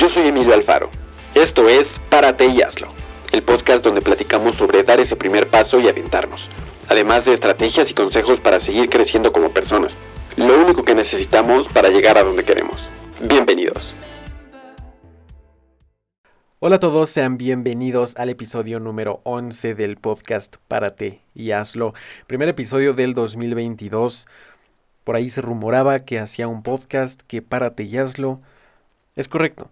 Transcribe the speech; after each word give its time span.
Yo 0.00 0.08
soy 0.08 0.28
Emilio 0.28 0.54
Alfaro. 0.54 0.88
Esto 1.34 1.68
es 1.68 1.86
Párate 2.08 2.46
y 2.46 2.62
hazlo, 2.62 2.88
el 3.32 3.42
podcast 3.42 3.84
donde 3.84 4.00
platicamos 4.00 4.56
sobre 4.56 4.82
dar 4.82 4.98
ese 4.98 5.14
primer 5.14 5.50
paso 5.50 5.78
y 5.78 5.88
aventarnos, 5.88 6.48
además 6.88 7.26
de 7.26 7.34
estrategias 7.34 7.90
y 7.90 7.94
consejos 7.94 8.40
para 8.40 8.60
seguir 8.60 8.88
creciendo 8.88 9.30
como 9.30 9.50
personas. 9.50 9.94
Lo 10.36 10.58
único 10.58 10.86
que 10.86 10.94
necesitamos 10.94 11.70
para 11.70 11.90
llegar 11.90 12.16
a 12.16 12.24
donde 12.24 12.44
queremos. 12.44 12.88
Bienvenidos. 13.20 13.94
Hola 16.60 16.76
a 16.76 16.80
todos, 16.80 17.10
sean 17.10 17.36
bienvenidos 17.36 18.16
al 18.16 18.30
episodio 18.30 18.80
número 18.80 19.18
11 19.24 19.74
del 19.74 19.98
podcast 19.98 20.56
Párate 20.66 21.20
y 21.34 21.50
hazlo. 21.50 21.92
Primer 22.26 22.48
episodio 22.48 22.94
del 22.94 23.12
2022. 23.12 24.26
Por 25.04 25.16
ahí 25.16 25.28
se 25.28 25.42
rumoraba 25.42 25.98
que 25.98 26.18
hacía 26.18 26.48
un 26.48 26.62
podcast 26.62 27.20
que 27.20 27.42
Párate 27.42 27.82
y 27.82 27.98
hazlo. 27.98 28.40
Es 29.14 29.28
correcto. 29.28 29.70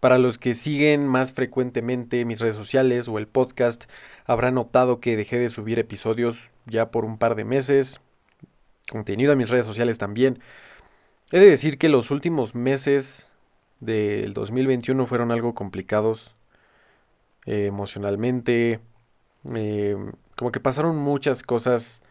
Para 0.00 0.16
los 0.16 0.38
que 0.38 0.54
siguen 0.54 1.06
más 1.06 1.32
frecuentemente 1.32 2.24
mis 2.24 2.40
redes 2.40 2.56
sociales 2.56 3.06
o 3.06 3.18
el 3.18 3.28
podcast, 3.28 3.84
habrán 4.24 4.54
notado 4.54 4.98
que 4.98 5.16
dejé 5.16 5.38
de 5.38 5.50
subir 5.50 5.78
episodios 5.78 6.50
ya 6.66 6.90
por 6.90 7.04
un 7.04 7.18
par 7.18 7.34
de 7.34 7.44
meses, 7.44 8.00
contenido 8.90 9.32
a 9.32 9.36
mis 9.36 9.50
redes 9.50 9.66
sociales 9.66 9.98
también. 9.98 10.40
He 11.32 11.38
de 11.38 11.50
decir 11.50 11.76
que 11.76 11.90
los 11.90 12.10
últimos 12.10 12.54
meses 12.54 13.32
del 13.80 14.32
2021 14.32 15.06
fueron 15.06 15.32
algo 15.32 15.54
complicados 15.54 16.34
eh, 17.44 17.66
emocionalmente, 17.66 18.80
eh, 19.54 19.96
como 20.34 20.50
que 20.50 20.60
pasaron 20.60 20.96
muchas 20.96 21.42
cosas 21.42 22.02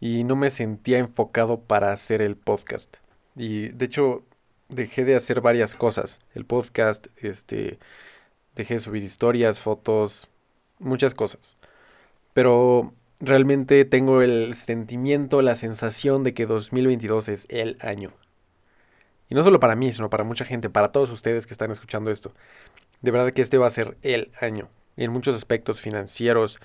y 0.00 0.24
no 0.24 0.34
me 0.34 0.48
sentía 0.48 0.98
enfocado 0.98 1.60
para 1.60 1.92
hacer 1.92 2.22
el 2.22 2.36
podcast. 2.36 2.98
Y 3.36 3.68
de 3.68 3.84
hecho 3.84 4.24
dejé 4.68 5.04
de 5.04 5.16
hacer 5.16 5.40
varias 5.40 5.74
cosas. 5.74 6.20
El 6.34 6.44
podcast, 6.44 7.08
este, 7.16 7.78
dejé 8.54 8.74
de 8.74 8.80
subir 8.80 9.02
historias, 9.02 9.60
fotos, 9.60 10.28
muchas 10.78 11.14
cosas. 11.14 11.56
Pero 12.32 12.92
realmente 13.20 13.84
tengo 13.84 14.22
el 14.22 14.54
sentimiento, 14.54 15.42
la 15.42 15.56
sensación 15.56 16.24
de 16.24 16.34
que 16.34 16.46
2022 16.46 17.28
es 17.28 17.46
el 17.48 17.78
año. 17.80 18.12
Y 19.28 19.34
no 19.34 19.42
solo 19.42 19.60
para 19.60 19.76
mí, 19.76 19.92
sino 19.92 20.10
para 20.10 20.24
mucha 20.24 20.44
gente, 20.44 20.70
para 20.70 20.92
todos 20.92 21.10
ustedes 21.10 21.46
que 21.46 21.52
están 21.52 21.70
escuchando 21.70 22.10
esto. 22.10 22.32
De 23.02 23.10
verdad 23.10 23.32
que 23.32 23.42
este 23.42 23.58
va 23.58 23.66
a 23.66 23.70
ser 23.70 23.96
el 24.02 24.30
año. 24.40 24.68
En 24.96 25.12
muchos 25.12 25.34
aspectos 25.34 25.80
financieros, 25.80 26.58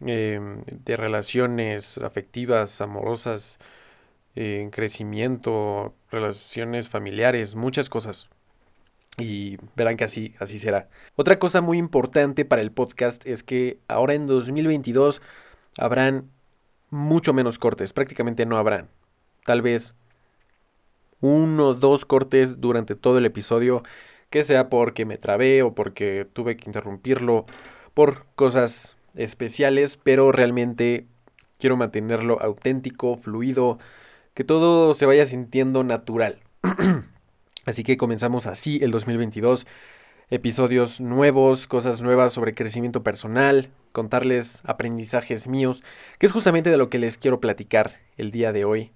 em, 0.00 0.62
de 0.64 0.96
relaciones 0.96 1.98
afectivas, 1.98 2.80
amorosas, 2.80 3.58
en 4.34 4.70
crecimiento, 4.70 5.94
relaciones 6.10 6.88
familiares, 6.88 7.54
muchas 7.54 7.88
cosas. 7.88 8.28
Y 9.16 9.58
verán 9.76 9.96
que 9.96 10.04
así, 10.04 10.34
así 10.40 10.58
será. 10.58 10.88
Otra 11.14 11.38
cosa 11.38 11.60
muy 11.60 11.78
importante 11.78 12.44
para 12.44 12.62
el 12.62 12.72
podcast 12.72 13.24
es 13.26 13.42
que 13.42 13.78
ahora 13.86 14.14
en 14.14 14.26
2022 14.26 15.22
habrán 15.78 16.30
mucho 16.90 17.32
menos 17.32 17.58
cortes, 17.58 17.92
prácticamente 17.92 18.44
no 18.46 18.56
habrán. 18.56 18.88
Tal 19.44 19.62
vez 19.62 19.94
uno 21.20 21.68
o 21.68 21.74
dos 21.74 22.04
cortes 22.04 22.60
durante 22.60 22.96
todo 22.96 23.18
el 23.18 23.26
episodio, 23.26 23.82
que 24.30 24.44
sea 24.44 24.68
porque 24.68 25.04
me 25.04 25.16
trabé 25.16 25.62
o 25.62 25.74
porque 25.74 26.26
tuve 26.32 26.56
que 26.56 26.68
interrumpirlo 26.68 27.46
por 27.94 28.26
cosas 28.34 28.96
especiales, 29.14 29.96
pero 29.96 30.32
realmente 30.32 31.06
quiero 31.58 31.76
mantenerlo 31.76 32.40
auténtico, 32.42 33.16
fluido, 33.16 33.78
que 34.34 34.44
todo 34.44 34.94
se 34.94 35.06
vaya 35.06 35.24
sintiendo 35.24 35.84
natural. 35.84 36.40
así 37.64 37.84
que 37.84 37.96
comenzamos 37.96 38.46
así 38.46 38.80
el 38.82 38.90
2022. 38.90 39.66
Episodios 40.30 41.00
nuevos, 41.00 41.66
cosas 41.66 42.02
nuevas 42.02 42.32
sobre 42.32 42.54
crecimiento 42.54 43.02
personal, 43.02 43.70
contarles 43.92 44.62
aprendizajes 44.64 45.46
míos, 45.46 45.82
que 46.18 46.26
es 46.26 46.32
justamente 46.32 46.70
de 46.70 46.76
lo 46.76 46.90
que 46.90 46.98
les 46.98 47.18
quiero 47.18 47.40
platicar 47.40 48.00
el 48.16 48.30
día 48.32 48.52
de 48.52 48.64
hoy, 48.64 48.92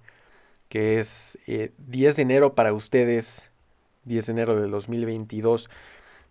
que 0.68 0.98
es 0.98 1.38
10 1.46 1.70
eh, 1.78 2.16
de 2.16 2.22
enero 2.22 2.54
para 2.54 2.72
ustedes, 2.72 3.50
10 4.04 4.26
de 4.26 4.32
enero 4.32 4.60
del 4.60 4.70
2022. 4.70 5.68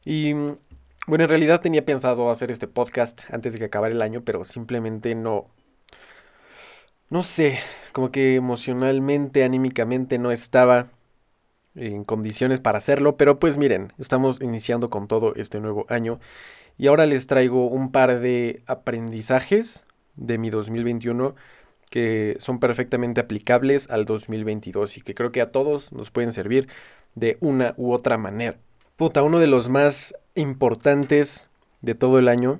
Y 0.03 0.33
bueno, 0.33 1.23
en 1.23 1.29
realidad 1.29 1.61
tenía 1.61 1.85
pensado 1.85 2.29
hacer 2.29 2.51
este 2.51 2.67
podcast 2.67 3.31
antes 3.31 3.53
de 3.53 3.59
que 3.59 3.65
acabara 3.65 3.93
el 3.93 4.01
año, 4.01 4.23
pero 4.25 4.43
simplemente 4.43 5.15
no, 5.15 5.47
no 7.09 7.21
sé, 7.21 7.59
como 7.93 8.11
que 8.11 8.35
emocionalmente, 8.35 9.43
anímicamente 9.43 10.17
no 10.19 10.31
estaba 10.31 10.89
en 11.75 12.03
condiciones 12.03 12.59
para 12.59 12.79
hacerlo, 12.79 13.17
pero 13.17 13.39
pues 13.39 13.57
miren, 13.57 13.93
estamos 13.97 14.41
iniciando 14.41 14.89
con 14.89 15.07
todo 15.07 15.33
este 15.35 15.59
nuevo 15.59 15.85
año 15.89 16.19
y 16.77 16.87
ahora 16.87 17.05
les 17.05 17.27
traigo 17.27 17.67
un 17.67 17.91
par 17.91 18.19
de 18.19 18.61
aprendizajes 18.65 19.85
de 20.15 20.37
mi 20.37 20.49
2021 20.49 21.35
que 21.89 22.35
son 22.39 22.59
perfectamente 22.59 23.21
aplicables 23.21 23.89
al 23.89 24.05
2022 24.05 24.97
y 24.97 25.01
que 25.01 25.15
creo 25.15 25.31
que 25.31 25.41
a 25.41 25.49
todos 25.49 25.93
nos 25.93 26.11
pueden 26.11 26.33
servir 26.33 26.67
de 27.15 27.37
una 27.39 27.73
u 27.77 27.93
otra 27.93 28.17
manera. 28.17 28.57
Puta, 28.97 29.23
uno 29.23 29.39
de 29.39 29.47
los 29.47 29.69
más 29.69 30.15
importantes 30.35 31.49
de 31.81 31.95
todo 31.95 32.19
el 32.19 32.27
año 32.27 32.59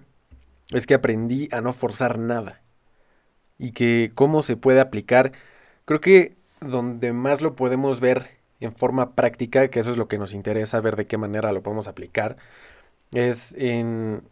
es 0.72 0.88
que 0.88 0.94
aprendí 0.94 1.50
a 1.52 1.59
no 1.59 1.74
forzar 1.74 2.19
nada 2.19 2.62
y 3.59 3.72
que 3.72 4.12
cómo 4.16 4.41
se 4.41 4.57
puede 4.57 4.81
aplicar. 4.81 5.31
Creo 5.85 6.01
que 6.01 6.35
donde 6.62 7.13
más 7.13 7.41
lo 7.41 7.56
podemos 7.56 8.00
ver 8.00 8.38
en 8.59 8.75
forma 8.75 9.16
práctica, 9.16 9.68
que 9.69 9.79
eso 9.79 9.91
es 9.91 9.97
lo 9.97 10.07
que 10.07 10.18
nos 10.18 10.34
interesa, 10.34 10.81
ver 10.81 10.95
de 10.95 11.07
qué 11.07 11.18
manera 11.18 11.51
lo 11.51 11.62
podemos 11.63 11.88
aplicar, 11.88 12.38
es 13.13 13.53
en, 13.57 14.23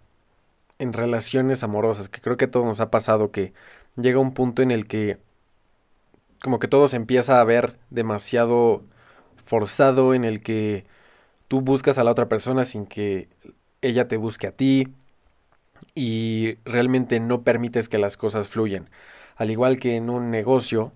en 0.80 0.94
relaciones 0.94 1.64
amorosas, 1.64 2.10
que 2.10 2.22
creo 2.22 2.38
que 2.38 2.46
a 2.46 2.52
todos 2.52 2.66
nos 2.66 2.80
ha 2.80 2.92
pasado 2.92 3.32
que 3.32 3.54
llega 3.96 4.20
un 4.20 4.34
punto 4.34 4.62
en 4.62 4.72
el 4.72 4.88
que 4.88 5.20
como 6.42 6.60
que 6.60 6.68
todo 6.68 6.88
se 6.88 6.98
empieza 6.98 7.40
a 7.42 7.44
ver 7.44 7.78
demasiado 7.90 8.84
forzado, 9.44 10.14
en 10.14 10.26
el 10.26 10.42
que 10.42 10.86
tú 11.48 11.62
buscas 11.62 11.98
a 11.98 12.04
la 12.04 12.12
otra 12.12 12.28
persona 12.30 12.66
sin 12.66 12.86
que 12.88 13.30
ella 13.82 14.08
te 14.08 14.18
busque 14.18 14.48
a 14.48 14.52
ti 14.52 14.90
y 15.96 16.58
realmente 16.66 17.20
no 17.20 17.44
permites 17.44 17.90
que 17.90 17.98
las 17.98 18.18
cosas 18.18 18.48
fluyan 18.48 18.90
al 19.36 19.52
igual 19.52 19.80
que 19.80 19.96
en 19.96 20.10
un 20.10 20.32
negocio, 20.32 20.92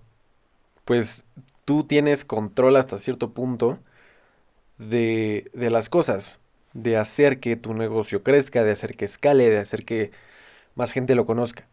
pues 0.84 1.24
tú 1.64 1.84
tienes 1.84 2.24
control 2.24 2.76
hasta 2.76 2.98
cierto 2.98 3.32
punto 3.32 3.78
de, 4.78 5.50
de 5.54 5.70
las 5.70 5.88
cosas, 5.88 6.38
de 6.72 6.96
hacer 6.96 7.40
que 7.40 7.56
tu 7.56 7.74
negocio 7.74 8.22
crezca, 8.22 8.64
de 8.64 8.72
hacer 8.72 8.96
que 8.96 9.04
escale, 9.04 9.50
de 9.50 9.58
hacer 9.58 9.84
que 9.84 10.10
más 10.74 10.92
gente 10.92 11.14
lo 11.14 11.26
conozca. 11.26 11.66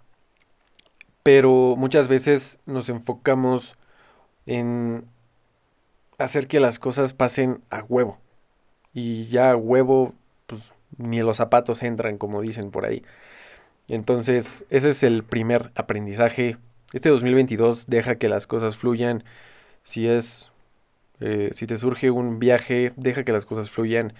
Pero 1.23 1.75
muchas 1.77 2.07
veces 2.07 2.59
nos 2.65 2.89
enfocamos 2.89 3.75
en 4.45 5.05
hacer 6.17 6.47
que 6.47 6.59
las 6.59 6.79
cosas 6.79 7.13
pasen 7.13 7.61
a 7.69 7.83
huevo. 7.83 8.17
Y 8.93 9.25
ya 9.25 9.51
a 9.51 9.55
huevo, 9.55 10.13
pues 10.47 10.71
ni 10.97 11.21
los 11.21 11.37
zapatos 11.37 11.83
entran, 11.83 12.17
como 12.17 12.41
dicen 12.41 12.71
por 12.71 12.85
ahí. 12.85 13.03
Entonces, 13.89 14.65
ese 14.69 14.89
es 14.89 15.03
el 15.03 15.23
primer 15.23 15.71
aprendizaje. 15.75 16.57
Este 16.93 17.09
2022 17.09 17.87
deja 17.87 18.15
que 18.15 18.29
las 18.29 18.47
cosas 18.47 18.77
fluyan. 18.77 19.23
Si 19.83 20.07
es, 20.07 20.51
eh, 21.21 21.49
si 21.53 21.67
te 21.67 21.77
surge 21.77 22.11
un 22.11 22.39
viaje, 22.39 22.91
deja 22.97 23.23
que 23.23 23.31
las 23.31 23.45
cosas 23.45 23.69
fluyan. 23.69 24.13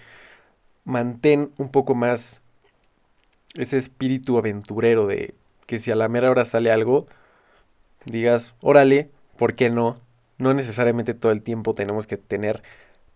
Mantén 0.84 1.52
un 1.58 1.68
poco 1.68 1.94
más 1.94 2.42
ese 3.56 3.76
espíritu 3.76 4.38
aventurero 4.38 5.06
de 5.06 5.34
que 5.66 5.78
si 5.78 5.90
a 5.90 5.96
la 5.96 6.08
mera 6.08 6.30
hora 6.30 6.44
sale 6.46 6.72
algo, 6.72 7.06
digas, 8.06 8.54
órale, 8.60 9.10
¿por 9.36 9.54
qué 9.54 9.70
no? 9.70 9.96
No 10.38 10.54
necesariamente 10.54 11.14
todo 11.14 11.32
el 11.32 11.42
tiempo 11.42 11.74
tenemos 11.74 12.06
que 12.06 12.16
tener 12.16 12.62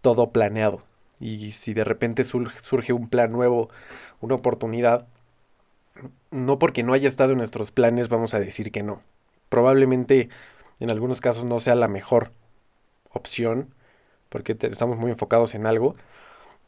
todo 0.02 0.30
planeado. 0.32 0.82
Y 1.20 1.52
si 1.52 1.72
de 1.72 1.84
repente 1.84 2.24
surge 2.24 2.92
un 2.92 3.08
plan 3.08 3.32
nuevo, 3.32 3.70
una 4.20 4.34
oportunidad, 4.34 5.06
no 6.30 6.58
porque 6.58 6.82
no 6.82 6.92
haya 6.92 7.08
estado 7.08 7.32
en 7.32 7.38
nuestros 7.38 7.70
planes 7.70 8.08
vamos 8.08 8.34
a 8.34 8.40
decir 8.40 8.72
que 8.72 8.82
no. 8.82 9.02
Probablemente 9.48 10.28
en 10.80 10.90
algunos 10.90 11.20
casos 11.20 11.44
no 11.44 11.60
sea 11.60 11.74
la 11.74 11.88
mejor 11.88 12.32
opción 13.10 13.74
porque 14.28 14.56
estamos 14.60 14.96
muy 14.96 15.10
enfocados 15.10 15.54
en 15.54 15.66
algo, 15.66 15.94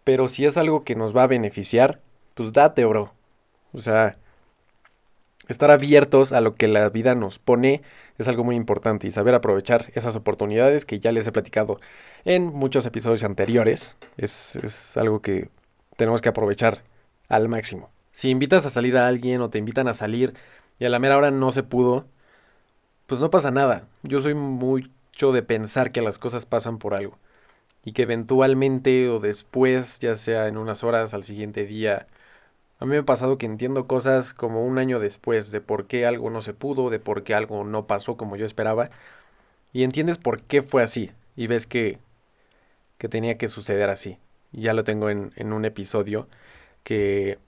pero 0.05 0.29
si 0.29 0.45
es 0.45 0.59
algo 0.59 0.85
que 0.85 0.95
nos 0.95 1.17
va 1.17 1.23
a 1.23 1.27
beneficiar, 1.27 2.01
pues 2.35 2.53
date, 2.53 2.85
bro. 2.85 3.15
O 3.73 3.79
sea, 3.79 4.19
estar 5.49 5.71
abiertos 5.71 6.33
a 6.33 6.41
lo 6.41 6.55
que 6.55 6.69
la 6.69 6.89
vida 6.91 7.15
nos 7.15 7.39
pone 7.39 7.83
es 8.19 8.29
algo 8.29 8.45
muy 8.45 8.57
importante 8.57 9.07
y 9.07 9.11
saber 9.11 9.35
aprovechar 9.35 9.91
esas 9.95 10.15
oportunidades 10.17 10.85
que 10.85 11.01
ya 11.01 11.13
les 11.13 11.27
he 11.27 11.33
platicado 11.33 11.81
en 12.25 12.47
muchos 12.47 12.87
episodios 12.87 13.25
anteriores 13.25 13.97
es, 14.17 14.57
es 14.57 14.97
algo 14.97 15.21
que 15.21 15.49
tenemos 15.97 16.21
que 16.21 16.29
aprovechar 16.29 16.83
al 17.29 17.49
máximo. 17.49 17.94
Si 18.15 18.31
invitas 18.31 18.67
a 18.67 18.71
salir 18.71 18.97
a 18.97 19.09
alguien 19.09 19.43
o 19.43 19.51
te 19.51 19.59
invitan 19.59 19.89
a 19.89 19.95
salir 19.95 20.35
y 20.81 20.87
a 20.87 20.91
la 20.91 21.01
mera 21.01 21.19
hora 21.19 21.31
no 21.33 21.53
se 21.53 21.65
pudo, 21.65 22.07
pues 23.07 23.21
no 23.21 23.31
pasa 23.31 23.51
nada. 23.51 23.87
Yo 24.03 24.21
soy 24.21 24.35
mucho 24.35 25.33
de 25.33 25.43
pensar 25.43 25.93
que 25.93 26.03
las 26.03 26.19
cosas 26.19 26.47
pasan 26.47 26.79
por 26.79 26.95
algo. 26.95 27.19
y 27.85 27.93
que 27.93 28.03
eventualmente 28.03 29.09
o 29.11 29.21
después, 29.21 30.01
ya 30.01 30.17
sea 30.17 30.49
en 30.49 30.59
unas 30.59 30.85
horas 30.85 31.15
al 31.15 31.25
siguiente 31.25 31.67
día, 31.67 32.09
a 32.81 32.87
mí 32.87 32.93
me 32.93 32.99
ha 32.99 33.05
pasado 33.05 33.39
que 33.39 33.47
entiendo 33.47 33.87
cosas 33.89 34.35
como 34.35 34.65
un 34.65 34.79
año 34.79 35.01
después 35.01 35.51
de 35.53 35.61
por 35.63 35.87
qué 35.87 36.07
algo 36.07 36.31
no 36.31 36.43
se 36.43 36.55
pudo, 36.55 36.91
de 36.91 37.01
por 37.01 37.25
qué 37.25 37.35
algo 37.35 37.65
no 37.65 37.87
pasó 37.87 38.17
como 38.17 38.37
yo 38.37 38.47
esperaba, 38.47 38.91
y 39.73 39.85
entiendes 39.85 40.19
por 40.19 40.43
qué 40.43 40.63
fue 40.63 40.83
así, 40.83 41.13
y 41.37 41.47
ves 41.49 41.67
que, 41.67 41.99
que 42.99 43.09
tenía 43.09 43.39
que 43.39 43.49
suceder 43.49 43.91
así. 43.91 44.19
Y 44.53 44.63
ya 44.63 44.75
lo 44.75 44.85
tengo 44.85 45.11
en, 45.11 45.33
en 45.37 45.53
un 45.53 45.65
episodio 45.65 46.29
que 46.85 47.39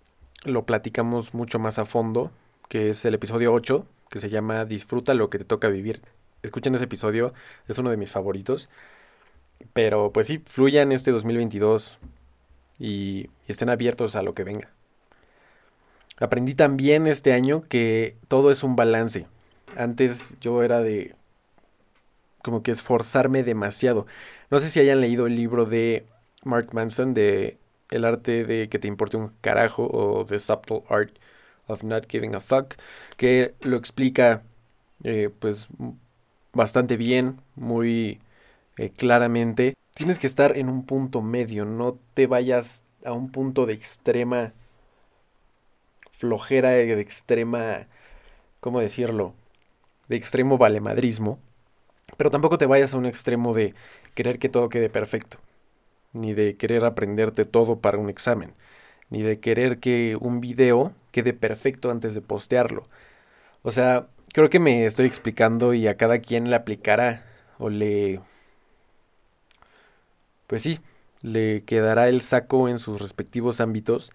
lo 0.44 0.64
platicamos 0.66 1.34
mucho 1.34 1.58
más 1.58 1.78
a 1.78 1.84
fondo, 1.84 2.30
que 2.68 2.90
es 2.90 3.04
el 3.04 3.14
episodio 3.14 3.52
8, 3.52 3.86
que 4.10 4.20
se 4.20 4.28
llama 4.28 4.64
Disfruta 4.64 5.14
lo 5.14 5.30
que 5.30 5.38
te 5.38 5.44
toca 5.44 5.68
vivir. 5.68 6.02
Escuchen 6.42 6.74
ese 6.74 6.84
episodio, 6.84 7.32
es 7.68 7.78
uno 7.78 7.90
de 7.90 7.96
mis 7.96 8.10
favoritos. 8.10 8.68
Pero 9.72 10.12
pues 10.12 10.26
sí, 10.26 10.42
fluyan 10.46 10.92
este 10.92 11.10
2022 11.10 11.98
y, 12.78 13.30
y 13.46 13.52
estén 13.52 13.70
abiertos 13.70 14.16
a 14.16 14.22
lo 14.22 14.34
que 14.34 14.44
venga. 14.44 14.70
Aprendí 16.18 16.54
también 16.54 17.06
este 17.06 17.32
año 17.32 17.62
que 17.68 18.16
todo 18.28 18.50
es 18.50 18.62
un 18.62 18.76
balance. 18.76 19.26
Antes 19.76 20.38
yo 20.40 20.62
era 20.62 20.80
de 20.80 21.14
como 22.42 22.62
que 22.62 22.70
esforzarme 22.70 23.42
demasiado. 23.42 24.06
No 24.50 24.60
sé 24.60 24.70
si 24.70 24.78
hayan 24.80 25.00
leído 25.00 25.26
el 25.26 25.34
libro 25.34 25.64
de 25.64 26.06
Mark 26.44 26.68
Manson 26.72 27.12
de 27.12 27.58
El 27.90 28.04
arte 28.04 28.44
de 28.44 28.68
que 28.68 28.78
te 28.78 28.88
importe 28.88 29.16
un 29.16 29.32
carajo 29.40 29.86
o 29.86 30.24
The 30.26 30.40
Subtle 30.40 30.82
Art 30.88 31.12
of 31.66 31.82
Not 31.82 32.10
Giving 32.10 32.34
a 32.34 32.40
Fuck, 32.40 32.74
que 33.16 33.54
lo 33.60 33.76
explica 33.76 34.42
eh, 35.04 35.30
pues 35.38 35.68
bastante 36.52 36.96
bien, 36.96 37.40
muy 37.54 38.20
eh, 38.78 38.90
claramente. 38.90 39.74
Tienes 39.94 40.18
que 40.18 40.26
estar 40.26 40.56
en 40.56 40.68
un 40.68 40.84
punto 40.84 41.22
medio, 41.22 41.64
no 41.64 41.98
te 42.14 42.26
vayas 42.26 42.84
a 43.04 43.12
un 43.12 43.30
punto 43.30 43.66
de 43.66 43.74
extrema 43.74 44.52
flojera, 46.12 46.70
de 46.70 47.00
extrema, 47.00 47.86
¿cómo 48.60 48.80
decirlo? 48.80 49.34
De 50.08 50.16
extremo 50.16 50.58
valemadrismo. 50.58 51.38
Pero 52.16 52.30
tampoco 52.30 52.58
te 52.58 52.66
vayas 52.66 52.94
a 52.94 52.98
un 52.98 53.06
extremo 53.06 53.52
de 53.52 53.74
querer 54.14 54.38
que 54.38 54.48
todo 54.48 54.68
quede 54.68 54.88
perfecto, 54.88 55.38
ni 56.16 56.34
de 56.34 56.56
querer 56.56 56.84
aprenderte 56.84 57.44
todo 57.44 57.80
para 57.80 57.98
un 57.98 58.10
examen, 58.10 58.54
ni 59.10 59.22
de 59.22 59.40
querer 59.40 59.78
que 59.78 60.16
un 60.20 60.40
video 60.40 60.92
quede 61.12 61.32
perfecto 61.34 61.90
antes 61.90 62.14
de 62.14 62.22
postearlo. 62.22 62.86
O 63.62 63.70
sea, 63.70 64.08
creo 64.32 64.50
que 64.50 64.60
me 64.60 64.86
estoy 64.86 65.06
explicando 65.06 65.74
y 65.74 65.88
a 65.88 65.96
cada 65.96 66.20
quien 66.20 66.50
le 66.50 66.56
aplicará 66.56 67.24
o 67.58 67.70
le 67.70 68.20
pues 70.46 70.62
sí, 70.62 70.80
le 71.22 71.64
quedará 71.64 72.08
el 72.08 72.22
saco 72.22 72.68
en 72.68 72.78
sus 72.78 73.00
respectivos 73.00 73.60
ámbitos. 73.60 74.12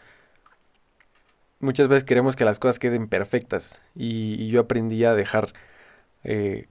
Muchas 1.60 1.88
veces 1.88 2.04
queremos 2.04 2.36
que 2.36 2.46
las 2.46 2.60
cosas 2.60 2.80
queden 2.80 3.08
perfectas 3.08 3.82
y, 3.96 4.48
yo 4.50 4.62
aprendí 4.62 5.04
a 5.06 5.14
dejar 5.14 5.54
eh, 6.24 6.68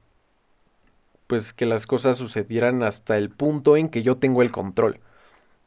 pues 1.26 1.52
que 1.52 1.66
las 1.66 1.86
cosas 1.86 2.18
sucedieran 2.18 2.82
hasta 2.82 3.16
el 3.16 3.30
punto 3.30 3.76
en 3.76 3.88
que 3.88 4.02
yo 4.02 4.16
tengo 4.16 4.42
el 4.42 4.50
control. 4.50 5.00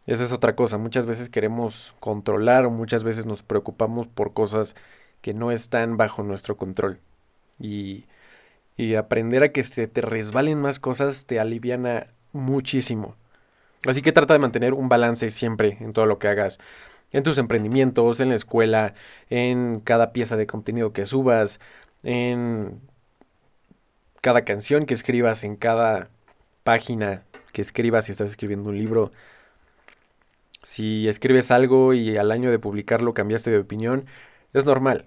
Esa 0.06 0.24
es 0.26 0.32
otra 0.34 0.56
cosa, 0.56 0.78
muchas 0.78 1.06
veces 1.06 1.30
queremos 1.30 1.96
controlar 2.00 2.66
o 2.66 2.72
muchas 2.72 3.04
veces 3.04 3.26
nos 3.26 3.42
preocupamos 3.44 4.08
por 4.08 4.34
cosas 4.34 4.76
que 5.22 5.34
no 5.34 5.52
están 5.52 5.96
bajo 5.96 6.24
nuestro 6.24 6.58
control. 6.58 7.00
Y, 7.60 8.06
y 8.76 8.96
aprender 8.96 9.44
a 9.44 9.52
que 9.52 9.64
se 9.64 9.88
te 9.88 10.02
resbalen 10.02 10.60
más 10.60 10.80
cosas 10.80 11.26
te 11.26 11.40
aliviana 11.40 12.08
muchísimo. 12.34 13.16
Así 13.86 14.02
que 14.02 14.12
trata 14.12 14.34
de 14.34 14.40
mantener 14.40 14.74
un 14.74 14.90
balance 14.90 15.30
siempre 15.30 15.78
en 15.82 15.94
todo 15.94 16.06
lo 16.06 16.20
que 16.20 16.28
hagas. 16.28 16.60
En 17.12 17.24
tus 17.24 17.38
emprendimientos, 17.38 18.20
en 18.20 18.30
la 18.30 18.36
escuela, 18.36 18.96
en 19.30 19.80
cada 19.82 20.14
pieza 20.14 20.36
de 20.36 20.48
contenido 20.48 20.94
que 20.94 21.06
subas, 21.06 21.60
en 22.04 22.82
cada 24.22 24.44
canción 24.46 24.86
que 24.86 24.94
escribas, 24.94 25.44
en 25.44 25.56
cada 25.56 26.10
página 26.64 27.24
que 27.52 27.62
escribas 27.62 28.06
si 28.06 28.14
estás 28.14 28.32
escribiendo 28.32 28.70
un 28.70 28.78
libro. 28.78 29.12
Si 30.64 31.08
escribes 31.08 31.52
algo 31.52 31.94
y 31.94 32.18
al 32.18 32.32
año 32.32 32.52
de 32.52 32.60
publicarlo 32.60 33.14
cambiaste 33.14 33.52
de 33.52 33.60
opinión, 33.60 34.06
es 34.54 34.66
normal. 34.66 35.06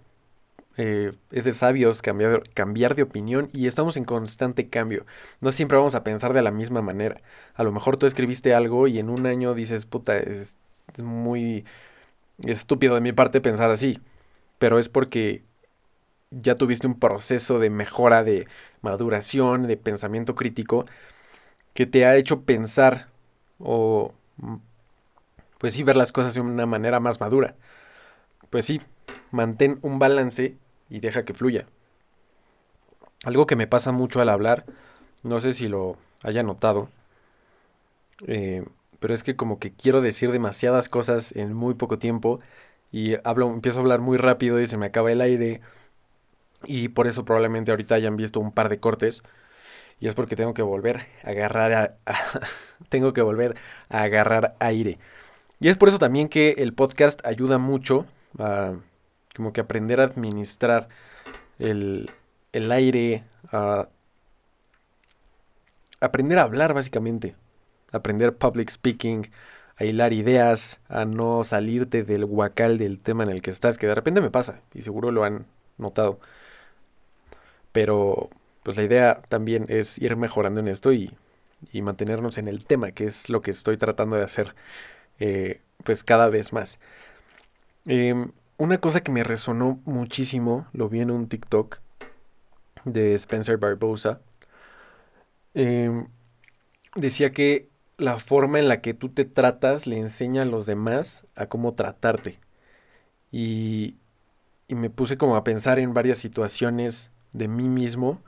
Eh, 0.78 1.14
es 1.30 1.44
de 1.46 1.52
sabios 1.52 2.02
cambiar, 2.02 2.42
cambiar 2.52 2.94
de 2.94 3.02
opinión 3.02 3.48
y 3.52 3.66
estamos 3.66 3.96
en 3.96 4.04
constante 4.04 4.68
cambio. 4.68 5.06
No 5.40 5.52
siempre 5.52 5.78
vamos 5.78 5.94
a 5.94 6.04
pensar 6.04 6.34
de 6.34 6.42
la 6.42 6.50
misma 6.50 6.82
manera. 6.82 7.22
A 7.54 7.64
lo 7.64 7.72
mejor 7.72 7.96
tú 7.96 8.06
escribiste 8.06 8.54
algo 8.54 8.86
y 8.86 8.98
en 8.98 9.08
un 9.08 9.26
año 9.26 9.54
dices, 9.54 9.86
puta, 9.86 10.18
es, 10.18 10.58
muy 11.02 11.64
estúpido 12.44 12.94
de 12.94 13.00
mi 13.00 13.12
parte 13.12 13.40
pensar 13.40 13.70
así. 13.70 14.00
Pero 14.58 14.78
es 14.78 14.88
porque 14.88 15.44
ya 16.30 16.56
tuviste 16.56 16.86
un 16.86 16.98
proceso 16.98 17.58
de 17.58 17.70
mejora, 17.70 18.24
de 18.24 18.46
maduración, 18.82 19.66
de 19.66 19.76
pensamiento 19.76 20.34
crítico, 20.34 20.86
que 21.74 21.86
te 21.86 22.06
ha 22.06 22.16
hecho 22.16 22.42
pensar 22.42 23.08
o, 23.58 24.14
pues 25.58 25.74
sí, 25.74 25.82
ver 25.82 25.96
las 25.96 26.12
cosas 26.12 26.34
de 26.34 26.40
una 26.40 26.66
manera 26.66 27.00
más 27.00 27.20
madura. 27.20 27.54
Pues 28.50 28.66
sí, 28.66 28.80
mantén 29.30 29.78
un 29.82 29.98
balance 29.98 30.56
y 30.90 31.00
deja 31.00 31.24
que 31.24 31.34
fluya. 31.34 31.66
Algo 33.24 33.46
que 33.46 33.56
me 33.56 33.66
pasa 33.66 33.92
mucho 33.92 34.20
al 34.20 34.28
hablar, 34.28 34.64
no 35.22 35.40
sé 35.40 35.52
si 35.52 35.68
lo 35.68 35.96
haya 36.22 36.42
notado, 36.42 36.88
eh, 38.26 38.64
pero 39.00 39.14
es 39.14 39.22
que 39.22 39.36
como 39.36 39.58
que 39.58 39.72
quiero 39.72 40.00
decir 40.00 40.30
demasiadas 40.32 40.88
cosas 40.88 41.34
en 41.36 41.52
muy 41.52 41.74
poco 41.74 41.98
tiempo 41.98 42.40
y 42.92 43.14
hablo, 43.24 43.50
empiezo 43.50 43.78
a 43.78 43.82
hablar 43.82 44.00
muy 44.00 44.16
rápido 44.16 44.60
y 44.60 44.66
se 44.66 44.76
me 44.76 44.86
acaba 44.86 45.12
el 45.12 45.20
aire 45.20 45.60
y 46.64 46.88
por 46.88 47.06
eso 47.06 47.24
probablemente 47.24 47.70
ahorita 47.70 47.94
hayan 47.94 48.16
visto 48.16 48.40
un 48.40 48.52
par 48.52 48.68
de 48.68 48.80
cortes 48.80 49.22
y 50.00 50.08
es 50.08 50.14
porque 50.14 50.36
tengo 50.36 50.54
que 50.54 50.62
volver 50.62 51.06
a 51.24 51.30
agarrar 51.30 51.98
tengo 52.90 53.12
que 53.12 53.22
volver 53.22 53.56
a 53.88 54.02
agarrar 54.04 54.56
aire. 54.60 54.98
Y 55.60 55.68
es 55.68 55.76
por 55.76 55.88
eso 55.88 55.98
también 55.98 56.28
que 56.28 56.50
el 56.58 56.74
podcast 56.74 57.24
ayuda 57.26 57.58
mucho 57.58 58.06
a 58.38 58.74
como 59.34 59.52
que 59.52 59.60
aprender 59.60 60.00
a 60.00 60.04
administrar 60.04 60.88
el, 61.58 62.10
el 62.52 62.72
aire, 62.72 63.24
a 63.52 63.88
aprender 66.00 66.38
a 66.38 66.42
hablar 66.42 66.74
básicamente, 66.74 67.36
aprender 67.92 68.34
public 68.36 68.70
speaking, 68.70 69.30
a 69.76 69.84
hilar 69.84 70.12
ideas, 70.12 70.80
a 70.88 71.04
no 71.04 71.44
salirte 71.44 72.02
del 72.02 72.24
guacal 72.24 72.78
del 72.78 72.98
tema 72.98 73.24
en 73.24 73.30
el 73.30 73.42
que 73.42 73.50
estás, 73.50 73.78
que 73.78 73.86
de 73.86 73.94
repente 73.94 74.20
me 74.20 74.30
pasa, 74.30 74.62
y 74.74 74.82
seguro 74.82 75.10
lo 75.10 75.24
han 75.24 75.46
notado. 75.78 76.18
Pero 77.72 78.30
pues 78.62 78.76
la 78.76 78.84
idea 78.84 79.22
también 79.28 79.66
es 79.68 79.98
ir 79.98 80.16
mejorando 80.16 80.60
en 80.60 80.68
esto 80.68 80.92
y 80.92 81.14
mantenernos 81.82 82.38
en 82.38 82.48
el 82.48 82.64
tema, 82.64 82.92
que 82.92 83.04
es 83.04 83.28
lo 83.28 83.42
que 83.42 83.50
estoy 83.50 83.76
tratando 83.76 84.16
de 84.16 84.24
hacer 84.24 84.54
eh, 85.18 85.60
pues 85.84 86.04
cada 86.04 86.28
vez 86.28 86.52
más. 86.52 86.78
Eh, 87.86 88.14
una 88.58 88.78
cosa 88.78 89.02
que 89.02 89.12
me 89.12 89.24
resonó 89.24 89.80
muchísimo, 89.84 90.66
lo 90.72 90.88
vi 90.88 91.00
en 91.00 91.10
un 91.10 91.28
TikTok 91.28 91.78
de 92.84 93.14
Spencer 93.14 93.58
Barbosa. 93.58 94.20
Em, 95.54 96.08
decía 96.94 97.32
que 97.32 97.68
la 97.98 98.18
forma 98.18 98.58
en 98.58 98.68
la 98.68 98.80
que 98.80 98.94
tú 98.94 99.08
te 99.08 99.24
tratas 99.24 99.86
le 99.86 99.98
enseña 99.98 100.42
a 100.42 100.46
los 100.46 100.66
demás 100.66 101.26
a 101.34 101.46
cómo 101.46 101.74
tratarte. 101.74 102.38
Y, 103.30 103.96
y 104.68 104.74
me 104.74 104.90
puse 104.90 105.16
como 105.18 105.36
a 105.36 105.44
pensar 105.44 105.78
en 105.78 105.94
varias 105.94 106.18
situaciones 106.18 107.10
de 107.32 107.48
mí 107.48 107.68
mismo, 107.68 108.20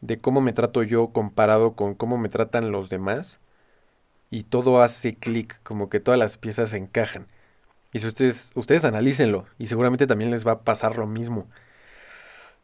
de 0.00 0.18
cómo 0.18 0.40
me 0.40 0.52
trato 0.52 0.82
yo 0.82 1.08
comparado 1.08 1.74
con 1.74 1.94
cómo 1.94 2.18
me 2.18 2.28
tratan 2.28 2.72
los 2.72 2.88
demás. 2.88 3.40
Y 4.32 4.44
todo 4.44 4.80
hace 4.80 5.14
clic, 5.14 5.60
como 5.62 5.90
que 5.90 6.00
todas 6.00 6.18
las 6.18 6.38
piezas 6.38 6.70
se 6.70 6.78
encajan. 6.78 7.26
Y 7.92 7.98
si 7.98 8.06
ustedes, 8.06 8.50
ustedes 8.54 8.86
analícenlo 8.86 9.44
y 9.58 9.66
seguramente 9.66 10.06
también 10.06 10.30
les 10.30 10.46
va 10.46 10.52
a 10.52 10.60
pasar 10.60 10.96
lo 10.96 11.06
mismo. 11.06 11.48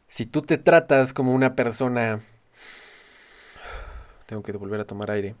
Si 0.07 0.25
tú 0.25 0.41
te 0.41 0.57
tratas 0.57 1.13
como 1.13 1.31
una 1.31 1.53
persona... 1.53 2.21
Tengo 4.25 4.41
que 4.41 4.51
volver 4.53 4.79
a 4.79 4.85
tomar 4.85 5.11
aire. 5.11 5.35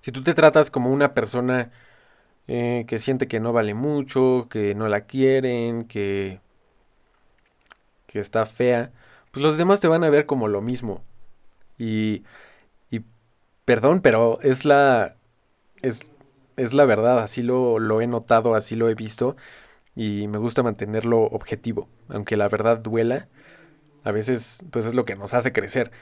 Si 0.00 0.12
tú 0.12 0.22
te 0.22 0.34
tratas 0.34 0.70
como 0.70 0.90
una 0.90 1.14
persona 1.14 1.70
eh, 2.46 2.84
que 2.86 2.98
siente 2.98 3.26
que 3.26 3.40
no 3.40 3.54
vale 3.54 3.72
mucho, 3.72 4.48
que 4.50 4.74
no 4.74 4.88
la 4.88 5.06
quieren, 5.06 5.86
que, 5.86 6.40
que 8.06 8.20
está 8.20 8.44
fea, 8.44 8.92
pues 9.30 9.42
los 9.42 9.56
demás 9.56 9.80
te 9.80 9.88
van 9.88 10.04
a 10.04 10.10
ver 10.10 10.26
como 10.26 10.46
lo 10.46 10.60
mismo. 10.60 11.02
Y, 11.78 12.16
y 12.16 12.22
perdón, 13.64 14.00
pero 14.00 14.40
es 14.42 14.64
la... 14.64 15.16
Es, 15.82 16.12
es 16.56 16.74
la 16.74 16.86
verdad, 16.86 17.20
así 17.20 17.42
lo, 17.42 17.78
lo 17.80 18.00
he 18.02 18.06
notado, 18.08 18.54
así 18.54 18.76
lo 18.76 18.88
he 18.88 18.94
visto 18.94 19.36
y 19.96 20.28
me 20.28 20.38
gusta 20.38 20.62
mantenerlo 20.62 21.22
objetivo, 21.24 21.88
aunque 22.08 22.36
la 22.36 22.48
verdad 22.48 22.78
duela, 22.78 23.28
a 24.04 24.12
veces 24.12 24.64
pues 24.72 24.86
es 24.86 24.94
lo 24.94 25.04
que 25.04 25.16
nos 25.16 25.34
hace 25.34 25.52
crecer. 25.52 25.92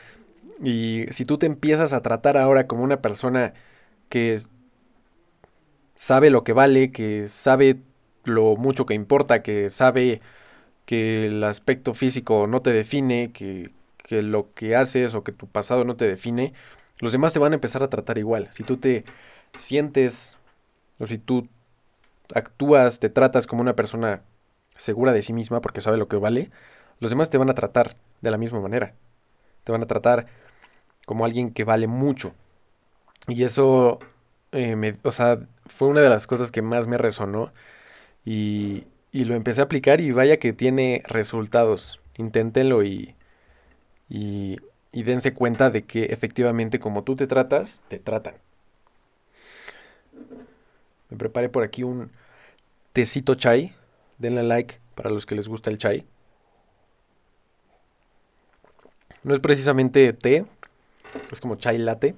Y 0.62 1.06
si 1.12 1.24
tú 1.26 1.38
te 1.38 1.46
empiezas 1.46 1.92
a 1.94 2.02
tratar 2.02 2.36
ahora 2.38 2.66
como 2.68 2.84
una 2.84 3.02
persona 3.02 3.54
que 4.10 4.38
sabe 5.94 6.30
lo 6.30 6.44
que 6.44 6.52
vale, 6.52 6.90
que 6.90 7.28
sabe 7.28 7.78
lo 8.24 8.56
mucho 8.56 8.86
que 8.86 8.94
importa, 8.94 9.42
que 9.42 9.70
sabe 9.70 10.20
que 10.86 11.26
el 11.28 11.44
aspecto 11.44 11.94
físico 11.94 12.46
no 12.48 12.62
te 12.62 12.72
define, 12.72 13.32
que, 13.32 13.72
que 13.98 14.22
lo 14.22 14.52
que 14.54 14.76
haces 14.76 15.14
o 15.14 15.24
que 15.24 15.32
tu 15.32 15.48
pasado 15.48 15.84
no 15.84 15.96
te 15.96 16.06
define, 16.08 16.54
los 17.02 17.12
demás 17.12 17.32
te 17.32 17.40
van 17.40 17.52
a 17.52 17.56
empezar 17.56 17.82
a 17.82 17.90
tratar 17.90 18.16
igual. 18.16 18.48
Si 18.52 18.62
tú 18.62 18.76
te 18.76 19.04
sientes 19.58 20.36
o 21.00 21.06
si 21.06 21.18
tú 21.18 21.48
actúas, 22.32 23.00
te 23.00 23.10
tratas 23.10 23.46
como 23.46 23.60
una 23.60 23.74
persona 23.74 24.22
segura 24.76 25.12
de 25.12 25.22
sí 25.22 25.32
misma 25.32 25.60
porque 25.60 25.80
sabe 25.80 25.96
lo 25.96 26.06
que 26.06 26.16
vale, 26.16 26.50
los 27.00 27.10
demás 27.10 27.28
te 27.28 27.38
van 27.38 27.50
a 27.50 27.54
tratar 27.54 27.96
de 28.20 28.30
la 28.30 28.38
misma 28.38 28.60
manera. 28.60 28.94
Te 29.64 29.72
van 29.72 29.82
a 29.82 29.86
tratar 29.86 30.26
como 31.04 31.24
alguien 31.24 31.52
que 31.52 31.64
vale 31.64 31.88
mucho. 31.88 32.34
Y 33.26 33.42
eso, 33.42 33.98
eh, 34.52 34.76
me, 34.76 34.96
o 35.02 35.10
sea, 35.10 35.40
fue 35.66 35.88
una 35.88 36.02
de 36.02 36.08
las 36.08 36.28
cosas 36.28 36.52
que 36.52 36.62
más 36.62 36.86
me 36.86 36.98
resonó 36.98 37.52
y, 38.24 38.84
y 39.10 39.24
lo 39.24 39.34
empecé 39.34 39.60
a 39.60 39.64
aplicar 39.64 40.00
y 40.00 40.12
vaya 40.12 40.38
que 40.38 40.52
tiene 40.52 41.02
resultados. 41.06 42.00
Inténtenlo 42.16 42.84
y, 42.84 43.16
y, 44.08 44.58
y 44.92 45.02
dense 45.04 45.32
cuenta 45.32 45.70
de 45.70 45.82
que 45.82 46.04
efectivamente 46.04 46.78
como 46.78 47.02
tú 47.02 47.16
te 47.16 47.26
tratas, 47.26 47.82
te 47.88 47.98
tratan. 47.98 48.34
Me 51.08 51.16
preparé 51.16 51.48
por 51.48 51.62
aquí 51.62 51.82
un 51.82 52.10
tecito 52.92 53.34
chai. 53.34 53.74
Denle 54.18 54.42
like 54.42 54.78
para 54.94 55.10
los 55.10 55.26
que 55.26 55.34
les 55.34 55.48
gusta 55.48 55.70
el 55.70 55.78
chai. 55.78 56.06
No 59.22 59.34
es 59.34 59.40
precisamente 59.40 60.12
té, 60.12 60.46
es 61.30 61.40
como 61.40 61.56
chai 61.56 61.78
latte. 61.78 62.14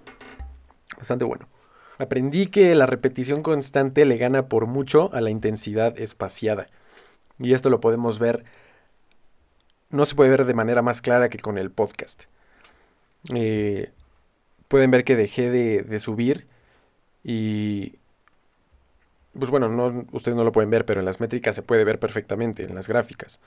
Bastante 0.96 1.24
bueno. 1.24 1.48
Aprendí 1.98 2.46
que 2.46 2.74
la 2.74 2.86
repetición 2.86 3.42
constante 3.42 4.04
le 4.04 4.16
gana 4.16 4.48
por 4.48 4.66
mucho 4.66 5.12
a 5.12 5.20
la 5.20 5.30
intensidad 5.30 5.98
espaciada. 5.98 6.66
Y 7.38 7.52
esto 7.52 7.70
lo 7.70 7.80
podemos 7.80 8.18
ver, 8.18 8.44
no 9.90 10.06
se 10.06 10.14
puede 10.14 10.30
ver 10.30 10.44
de 10.44 10.54
manera 10.54 10.82
más 10.82 11.00
clara 11.00 11.28
que 11.28 11.38
con 11.38 11.58
el 11.58 11.70
podcast. 11.70 12.24
Eh, 13.32 13.90
pueden 14.68 14.90
ver 14.90 15.04
que 15.04 15.16
dejé 15.16 15.50
de, 15.50 15.82
de, 15.82 15.98
subir 15.98 16.46
y... 17.22 17.94
Pues 19.38 19.50
bueno, 19.50 19.68
no, 19.68 20.06
ustedes 20.12 20.36
no 20.36 20.44
lo 20.44 20.52
pueden 20.52 20.70
ver, 20.70 20.84
pero 20.84 21.00
en 21.00 21.06
las 21.06 21.20
métricas 21.20 21.54
se 21.54 21.62
puede 21.62 21.84
ver 21.84 21.98
perfectamente, 21.98 22.64
en 22.64 22.74
las 22.74 22.88
gráficas. 22.88 23.40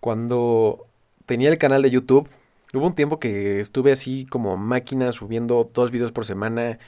Cuando 0.00 0.86
tenía 1.26 1.50
el 1.50 1.58
canal 1.58 1.82
de 1.82 1.90
YouTube, 1.90 2.28
Hubo 2.74 2.86
un 2.86 2.94
tiempo 2.94 3.20
que 3.20 3.60
estuve 3.60 3.92
así 3.92 4.26
como 4.26 4.56
máquina 4.56 5.12
subiendo 5.12 5.70
dos 5.72 5.92
videos 5.92 6.10
por 6.10 6.24
semana, 6.24 6.78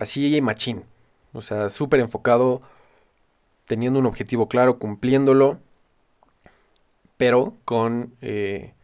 así 0.00 0.40
machín. 0.40 0.84
O 1.34 1.42
sea, 1.42 1.68
súper 1.68 2.00
enfocado, 2.00 2.62
teniendo 3.66 3.98
un 3.98 4.06
objetivo 4.06 4.48
claro, 4.48 4.78
cumpliéndolo, 4.78 5.58
pero 7.16 7.54
con, 7.64 8.14
eh, 8.22 8.74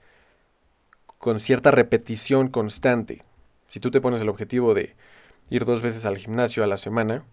con 1.18 1.40
cierta 1.40 1.70
repetición 1.70 2.48
constante. 2.48 3.22
Si 3.68 3.80
tú 3.80 3.90
te 3.90 4.00
pones 4.00 4.20
el 4.20 4.28
objetivo 4.28 4.75
de 4.75 4.94
ir 5.50 5.64
dos 5.64 5.82
veces 5.82 6.06
al 6.06 6.18
gimnasio 6.18 6.64
a 6.64 6.66
la 6.66 6.76
semana, 6.76 7.25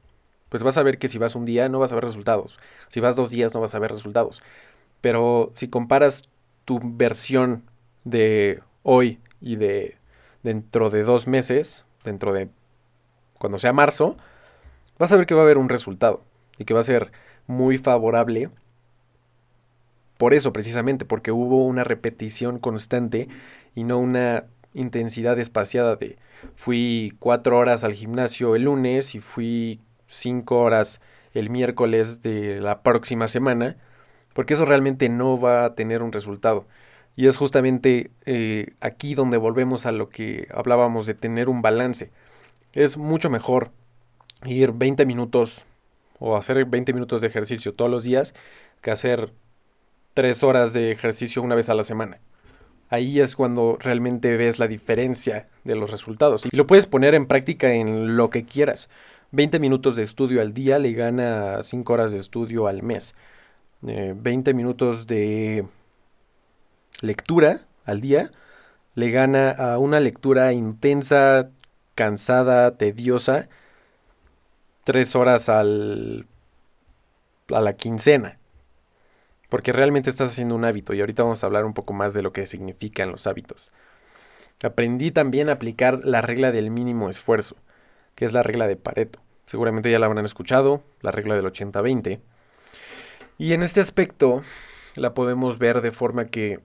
pues 0.49 0.63
vas 0.63 0.77
a 0.77 0.83
ver 0.83 0.97
que 0.97 1.07
si 1.07 1.17
vas 1.17 1.35
un 1.35 1.45
día 1.45 1.69
no 1.69 1.79
vas 1.79 1.91
a 1.91 1.95
ver 1.95 2.03
resultados. 2.03 2.59
Si 2.87 2.99
vas 2.99 3.15
dos 3.15 3.29
días 3.29 3.53
no 3.53 3.61
vas 3.61 3.75
a 3.75 3.79
ver 3.79 3.91
resultados. 3.91 4.41
Pero 5.01 5.51
si 5.53 5.67
comparas 5.67 6.23
tu 6.65 6.79
versión 6.83 7.63
de 8.03 8.59
hoy 8.83 9.19
y 9.41 9.55
de 9.55 9.97
dentro 10.43 10.89
de 10.89 11.03
dos 11.03 11.27
meses, 11.27 11.85
dentro 12.03 12.33
de 12.33 12.49
cuando 13.37 13.59
sea 13.59 13.73
marzo, 13.73 14.17
vas 14.97 15.11
a 15.11 15.17
ver 15.17 15.25
que 15.25 15.35
va 15.35 15.41
a 15.41 15.43
haber 15.43 15.57
un 15.57 15.69
resultado 15.69 16.23
y 16.57 16.65
que 16.65 16.73
va 16.73 16.79
a 16.79 16.83
ser 16.83 17.11
muy 17.47 17.77
favorable. 17.77 18.49
Por 20.17 20.33
eso 20.33 20.53
precisamente, 20.53 21.05
porque 21.05 21.31
hubo 21.31 21.65
una 21.65 21.83
repetición 21.83 22.59
constante 22.59 23.27
y 23.73 23.83
no 23.83 23.99
una 23.99 24.45
intensidad 24.73 25.39
espaciada 25.39 25.95
de 25.95 26.17
fui 26.55 27.13
cuatro 27.19 27.57
horas 27.57 27.83
al 27.83 27.93
gimnasio 27.93 28.55
el 28.55 28.63
lunes 28.63 29.15
y 29.15 29.19
fui 29.19 29.79
cinco 30.07 30.59
horas 30.59 31.01
el 31.33 31.49
miércoles 31.49 32.21
de 32.21 32.61
la 32.61 32.81
próxima 32.81 33.27
semana, 33.27 33.77
porque 34.33 34.53
eso 34.53 34.65
realmente 34.65 35.09
no 35.09 35.39
va 35.39 35.65
a 35.65 35.75
tener 35.75 36.01
un 36.01 36.11
resultado. 36.11 36.65
Y 37.17 37.27
es 37.27 37.37
justamente 37.37 38.11
eh, 38.25 38.67
aquí 38.81 39.15
donde 39.15 39.37
volvemos 39.37 39.85
a 39.85 39.91
lo 39.91 40.09
que 40.09 40.47
hablábamos 40.53 41.05
de 41.05 41.13
tener 41.13 41.49
un 41.49 41.61
balance. 41.61 42.11
Es 42.73 42.97
mucho 42.97 43.29
mejor 43.29 43.71
ir 44.45 44.71
20 44.73 45.05
minutos 45.05 45.65
o 46.19 46.37
hacer 46.37 46.63
20 46.65 46.93
minutos 46.93 47.21
de 47.21 47.27
ejercicio 47.27 47.73
todos 47.73 47.91
los 47.91 48.03
días 48.03 48.33
que 48.81 48.91
hacer 48.91 49.33
3 50.15 50.43
horas 50.43 50.73
de 50.73 50.91
ejercicio 50.91 51.43
una 51.43 51.55
vez 51.55 51.69
a 51.69 51.75
la 51.75 51.83
semana. 51.83 52.19
Ahí 52.89 53.19
es 53.19 53.35
cuando 53.35 53.77
realmente 53.79 54.35
ves 54.37 54.59
la 54.59 54.67
diferencia 54.67 55.47
de 55.63 55.75
los 55.75 55.91
resultados. 55.91 56.45
Y 56.45 56.55
lo 56.55 56.65
puedes 56.65 56.87
poner 56.87 57.13
en 57.13 57.27
práctica 57.27 57.73
en 57.73 58.15
lo 58.15 58.29
que 58.29 58.45
quieras. 58.45 58.89
20 59.31 59.59
minutos 59.59 59.95
de 59.95 60.03
estudio 60.03 60.41
al 60.41 60.53
día 60.53 60.79
le 60.79 60.93
gana 60.93 61.61
5 61.61 61.93
horas 61.93 62.11
de 62.11 62.19
estudio 62.19 62.67
al 62.67 62.81
mes. 62.81 63.13
20 63.81 64.49
eh, 64.49 64.53
minutos 64.53 65.05
de 65.05 65.67
lectura 67.01 67.59
al 67.85 68.01
día 68.01 68.31
le 68.95 69.09
gana 69.09 69.51
a 69.51 69.77
una 69.77 69.99
lectura 69.99 70.53
intensa, 70.53 71.49
cansada, 71.93 72.77
tediosa, 72.77 73.49
tres 74.85 75.15
horas 75.15 75.49
al, 75.49 76.25
a 77.53 77.59
la 77.59 77.73
quincena. 77.73 78.39
Porque 79.49 79.71
realmente 79.71 80.09
estás 80.09 80.31
haciendo 80.31 80.55
un 80.55 80.65
hábito 80.65 80.93
y 80.93 80.99
ahorita 80.99 81.23
vamos 81.23 81.43
a 81.43 81.47
hablar 81.47 81.65
un 81.65 81.73
poco 81.73 81.93
más 81.93 82.13
de 82.13 82.21
lo 82.21 82.33
que 82.33 82.47
significan 82.47 83.11
los 83.11 83.27
hábitos. 83.27 83.71
Aprendí 84.63 85.11
también 85.11 85.49
a 85.49 85.53
aplicar 85.53 86.01
la 86.03 86.21
regla 86.21 86.51
del 86.51 86.71
mínimo 86.71 87.09
esfuerzo, 87.09 87.55
que 88.15 88.25
es 88.25 88.33
la 88.33 88.43
regla 88.43 88.67
de 88.67 88.75
Pareto. 88.75 89.19
Seguramente 89.45 89.91
ya 89.91 89.99
la 89.99 90.07
habrán 90.07 90.25
escuchado, 90.25 90.83
la 91.01 91.11
regla 91.11 91.35
del 91.35 91.45
80-20. 91.45 92.19
Y 93.37 93.53
en 93.53 93.63
este 93.63 93.81
aspecto 93.81 94.41
la 94.95 95.13
podemos 95.13 95.59
ver 95.59 95.81
de 95.81 95.91
forma 95.91 96.25
que 96.25 96.59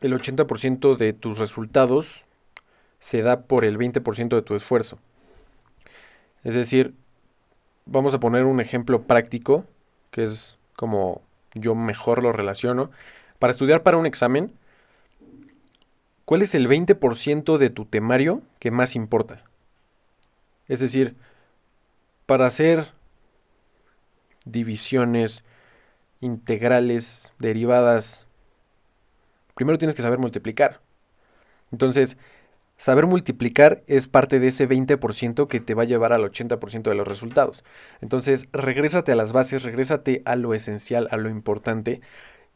el 0.00 0.12
80% 0.12 0.96
de 0.96 1.12
tus 1.12 1.38
resultados 1.38 2.24
se 2.98 3.22
da 3.22 3.42
por 3.42 3.64
el 3.64 3.78
20% 3.78 4.28
de 4.34 4.42
tu 4.42 4.54
esfuerzo. 4.56 4.98
Es 6.42 6.54
decir, 6.54 6.94
vamos 7.84 8.14
a 8.14 8.20
poner 8.20 8.44
un 8.44 8.60
ejemplo 8.60 9.02
práctico, 9.02 9.64
que 10.10 10.24
es 10.24 10.58
como 10.74 11.22
yo 11.56 11.74
mejor 11.74 12.22
lo 12.22 12.32
relaciono. 12.32 12.90
Para 13.38 13.50
estudiar 13.50 13.82
para 13.82 13.96
un 13.96 14.06
examen, 14.06 14.52
¿cuál 16.24 16.42
es 16.42 16.54
el 16.54 16.68
20% 16.68 17.58
de 17.58 17.70
tu 17.70 17.84
temario 17.84 18.42
que 18.58 18.70
más 18.70 18.94
importa? 18.94 19.42
Es 20.68 20.80
decir, 20.80 21.16
para 22.26 22.46
hacer 22.46 22.92
divisiones, 24.44 25.44
integrales, 26.20 27.32
derivadas, 27.38 28.26
primero 29.54 29.78
tienes 29.78 29.94
que 29.94 30.02
saber 30.02 30.18
multiplicar. 30.18 30.80
Entonces, 31.72 32.16
saber 32.76 33.06
multiplicar 33.06 33.82
es 33.86 34.08
parte 34.08 34.40
de 34.40 34.48
ese 34.48 34.68
20% 34.68 35.48
que 35.48 35.60
te 35.60 35.74
va 35.74 35.82
a 35.82 35.86
llevar 35.86 36.12
al 36.12 36.22
80% 36.22 36.82
de 36.82 36.94
los 36.94 37.08
resultados. 37.08 37.64
Entonces, 38.00 38.48
regrésate 38.52 39.12
a 39.12 39.16
las 39.16 39.32
bases, 39.32 39.62
regrésate 39.62 40.22
a 40.24 40.36
lo 40.36 40.54
esencial, 40.54 41.08
a 41.10 41.16
lo 41.16 41.30
importante 41.30 42.00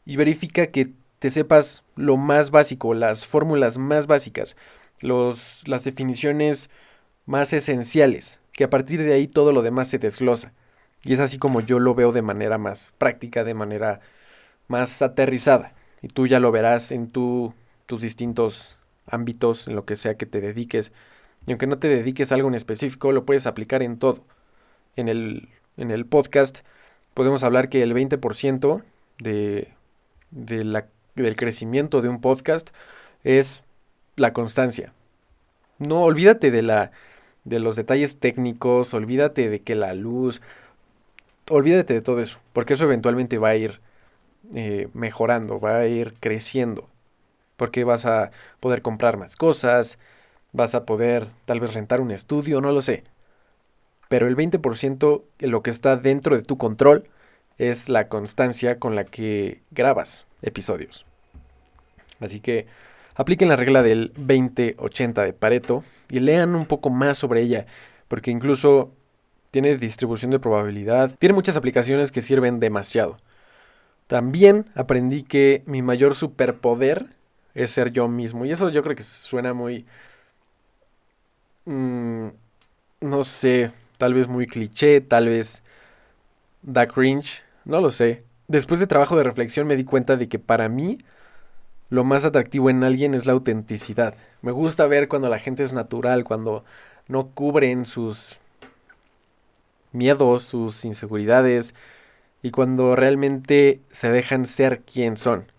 y 0.05 0.17
verifica 0.17 0.67
que 0.67 0.93
te 1.19 1.29
sepas 1.29 1.83
lo 1.95 2.17
más 2.17 2.51
básico, 2.51 2.93
las 2.93 3.25
fórmulas 3.25 3.77
más 3.77 4.07
básicas, 4.07 4.57
los, 5.01 5.67
las 5.67 5.83
definiciones 5.83 6.69
más 7.25 7.53
esenciales, 7.53 8.39
que 8.53 8.63
a 8.63 8.69
partir 8.69 9.03
de 9.03 9.13
ahí 9.13 9.27
todo 9.27 9.53
lo 9.53 9.61
demás 9.61 9.87
se 9.87 9.99
desglosa. 9.99 10.53
Y 11.03 11.13
es 11.13 11.19
así 11.19 11.37
como 11.37 11.61
yo 11.61 11.79
lo 11.79 11.95
veo 11.95 12.11
de 12.11 12.21
manera 12.21 12.57
más 12.57 12.93
práctica, 12.97 13.43
de 13.43 13.53
manera 13.53 14.01
más 14.67 15.01
aterrizada 15.01 15.73
y 16.01 16.07
tú 16.07 16.27
ya 16.27 16.39
lo 16.39 16.51
verás 16.51 16.91
en 16.91 17.11
tu, 17.11 17.53
tus 17.85 18.01
distintos 18.01 18.77
ámbitos, 19.07 19.67
en 19.67 19.75
lo 19.75 19.85
que 19.85 19.95
sea 19.95 20.15
que 20.15 20.25
te 20.25 20.41
dediques. 20.41 20.91
Y 21.47 21.51
aunque 21.51 21.67
no 21.67 21.79
te 21.79 21.87
dediques 21.87 22.31
a 22.31 22.35
algo 22.35 22.47
en 22.47 22.55
específico, 22.55 23.11
lo 23.11 23.25
puedes 23.25 23.47
aplicar 23.47 23.83
en 23.83 23.97
todo. 23.97 24.23
En 24.95 25.07
el, 25.07 25.49
en 25.77 25.91
el 25.91 26.05
podcast 26.05 26.59
podemos 27.13 27.43
hablar 27.43 27.69
que 27.69 27.83
el 27.83 27.93
20% 27.93 28.83
de, 29.19 29.73
de 30.31 30.63
la, 30.63 30.87
del 31.15 31.35
crecimiento 31.35 32.01
de 32.01 32.09
un 32.09 32.21
podcast 32.21 32.69
es 33.23 33.63
la 34.15 34.33
constancia. 34.33 34.93
No 35.79 36.03
olvídate 36.03 36.51
de, 36.51 36.61
la, 36.61 36.91
de 37.43 37.59
los 37.59 37.75
detalles 37.75 38.19
técnicos, 38.19 38.93
olvídate 38.93 39.49
de 39.49 39.61
que 39.61 39.75
la 39.75 39.93
luz, 39.93 40.41
olvídate 41.49 41.93
de 41.93 42.01
todo 42.01 42.21
eso, 42.21 42.39
porque 42.53 42.73
eso 42.73 42.85
eventualmente 42.85 43.37
va 43.37 43.49
a 43.49 43.55
ir 43.55 43.81
eh, 44.53 44.89
mejorando, 44.93 45.59
va 45.59 45.77
a 45.77 45.87
ir 45.87 46.13
creciendo. 46.19 46.87
Porque 47.61 47.83
vas 47.83 48.07
a 48.07 48.31
poder 48.59 48.81
comprar 48.81 49.17
más 49.17 49.35
cosas, 49.35 49.99
vas 50.51 50.73
a 50.73 50.83
poder 50.83 51.27
tal 51.45 51.59
vez 51.59 51.75
rentar 51.75 52.01
un 52.01 52.09
estudio, 52.09 52.59
no 52.59 52.71
lo 52.71 52.81
sé. 52.81 53.03
Pero 54.09 54.27
el 54.27 54.35
20% 54.35 55.21
lo 55.37 55.61
que 55.61 55.69
está 55.69 55.95
dentro 55.95 56.35
de 56.35 56.41
tu 56.41 56.57
control 56.57 57.07
es 57.59 57.87
la 57.87 58.07
constancia 58.07 58.79
con 58.79 58.95
la 58.95 59.03
que 59.03 59.61
grabas 59.69 60.25
episodios. 60.41 61.05
Así 62.19 62.39
que 62.39 62.65
apliquen 63.13 63.49
la 63.49 63.57
regla 63.57 63.83
del 63.83 64.11
20-80 64.15 65.23
de 65.23 65.33
Pareto 65.33 65.83
y 66.09 66.19
lean 66.19 66.55
un 66.55 66.65
poco 66.65 66.89
más 66.89 67.19
sobre 67.19 67.41
ella, 67.41 67.67
porque 68.07 68.31
incluso 68.31 68.91
tiene 69.51 69.77
distribución 69.77 70.31
de 70.31 70.39
probabilidad, 70.39 71.15
tiene 71.19 71.35
muchas 71.35 71.57
aplicaciones 71.57 72.11
que 72.11 72.21
sirven 72.21 72.57
demasiado. 72.57 73.17
También 74.07 74.65
aprendí 74.73 75.21
que 75.21 75.61
mi 75.67 75.83
mayor 75.83 76.15
superpoder 76.15 77.20
es 77.55 77.71
ser 77.71 77.91
yo 77.91 78.07
mismo. 78.07 78.45
Y 78.45 78.51
eso 78.51 78.69
yo 78.69 78.83
creo 78.83 78.95
que 78.95 79.03
suena 79.03 79.53
muy... 79.53 79.85
Mm, 81.65 82.27
no 83.01 83.23
sé, 83.23 83.71
tal 83.97 84.13
vez 84.13 84.27
muy 84.27 84.47
cliché, 84.47 85.01
tal 85.01 85.27
vez 85.27 85.63
da 86.61 86.87
cringe, 86.87 87.43
no 87.65 87.81
lo 87.81 87.91
sé. 87.91 88.23
Después 88.47 88.79
de 88.79 88.87
trabajo 88.87 89.15
de 89.15 89.23
reflexión 89.23 89.67
me 89.67 89.75
di 89.75 89.83
cuenta 89.83 90.17
de 90.17 90.27
que 90.27 90.39
para 90.39 90.69
mí 90.69 90.99
lo 91.89 92.03
más 92.03 92.25
atractivo 92.25 92.69
en 92.69 92.83
alguien 92.83 93.13
es 93.13 93.25
la 93.25 93.33
autenticidad. 93.33 94.15
Me 94.41 94.51
gusta 94.51 94.87
ver 94.87 95.07
cuando 95.07 95.29
la 95.29 95.39
gente 95.39 95.63
es 95.63 95.73
natural, 95.73 96.23
cuando 96.23 96.63
no 97.07 97.27
cubren 97.27 97.85
sus 97.85 98.37
miedos, 99.91 100.43
sus 100.43 100.85
inseguridades 100.85 101.73
y 102.41 102.51
cuando 102.51 102.95
realmente 102.95 103.81
se 103.91 104.09
dejan 104.09 104.45
ser 104.45 104.81
quien 104.81 105.17
son. 105.17 105.51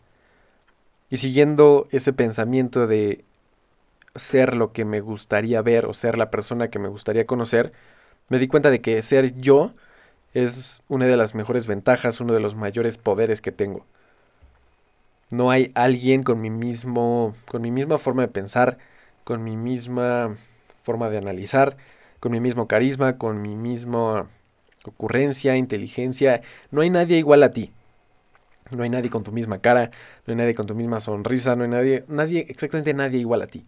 Y 1.13 1.19
siguiendo 1.19 1.89
ese 1.91 2.15
pensamiento 2.15 2.87
de 2.87 3.27
ser 4.15 4.57
lo 4.57 4.73
que 4.73 4.87
me 4.87 5.01
gustaría 5.01 5.61
ver 5.61 5.85
o 5.85 5.93
ser 5.93 6.17
la 6.17 6.31
persona 6.31 6.71
que 6.71 6.79
me 6.79 6.89
gustaría 6.89 7.27
conocer, 7.27 7.71
me 8.31 8.39
di 8.39 8.49
cuenta 8.49 8.71
de 8.71 8.81
que 8.81 9.03
ser 9.03 9.37
yo 9.37 9.73
es 10.33 10.83
una 10.89 11.05
de 11.05 11.19
las 11.19 11.35
mejores 11.35 11.67
ventajas, 11.67 12.23
uno 12.23 12.33
de 12.33 12.41
los 12.41 12.55
mayores 12.55 12.97
poderes 12.97 13.43
que 13.43 13.53
tengo. 13.53 13.85
No 15.31 15.51
hay 15.51 15.71
alguien 15.75 16.23
con 16.23 16.41
mi 16.41 16.49
mismo 16.49 17.35
con 17.47 17.61
mi 17.61 17.71
misma 17.71 17.99
forma 17.99 18.23
de 18.23 18.29
pensar, 18.29 18.79
con 19.23 19.45
mi 19.45 19.59
misma 19.59 20.39
forma 20.83 21.11
de 21.11 21.19
analizar, 21.19 21.77
con 22.21 22.33
mi 22.33 22.41
mismo 22.41 22.67
carisma, 22.67 23.19
con 23.19 23.43
mi 23.43 23.55
misma 23.55 24.31
ocurrencia, 24.87 25.57
inteligencia, 25.59 26.41
no 26.71 26.81
hay 26.81 26.89
nadie 26.89 27.19
igual 27.19 27.43
a 27.43 27.53
ti. 27.53 27.71
No 28.71 28.83
hay 28.83 28.91
nadie 28.91 29.11
con 29.11 29.23
tu 29.23 29.33
misma 29.33 29.59
cara, 29.59 29.91
no 30.27 30.33
hay 30.33 30.37
nadie 30.37 30.55
con 30.55 30.67
tu 30.67 30.75
misma 30.75 31.01
sonrisa, 31.01 31.57
no 31.57 31.65
hay 31.65 31.71
nadie, 31.71 32.05
nadie, 32.09 32.47
exactamente 32.49 32.95
nadie 32.95 33.19
igual 33.19 33.43
a 33.43 33.47
ti. 33.47 33.67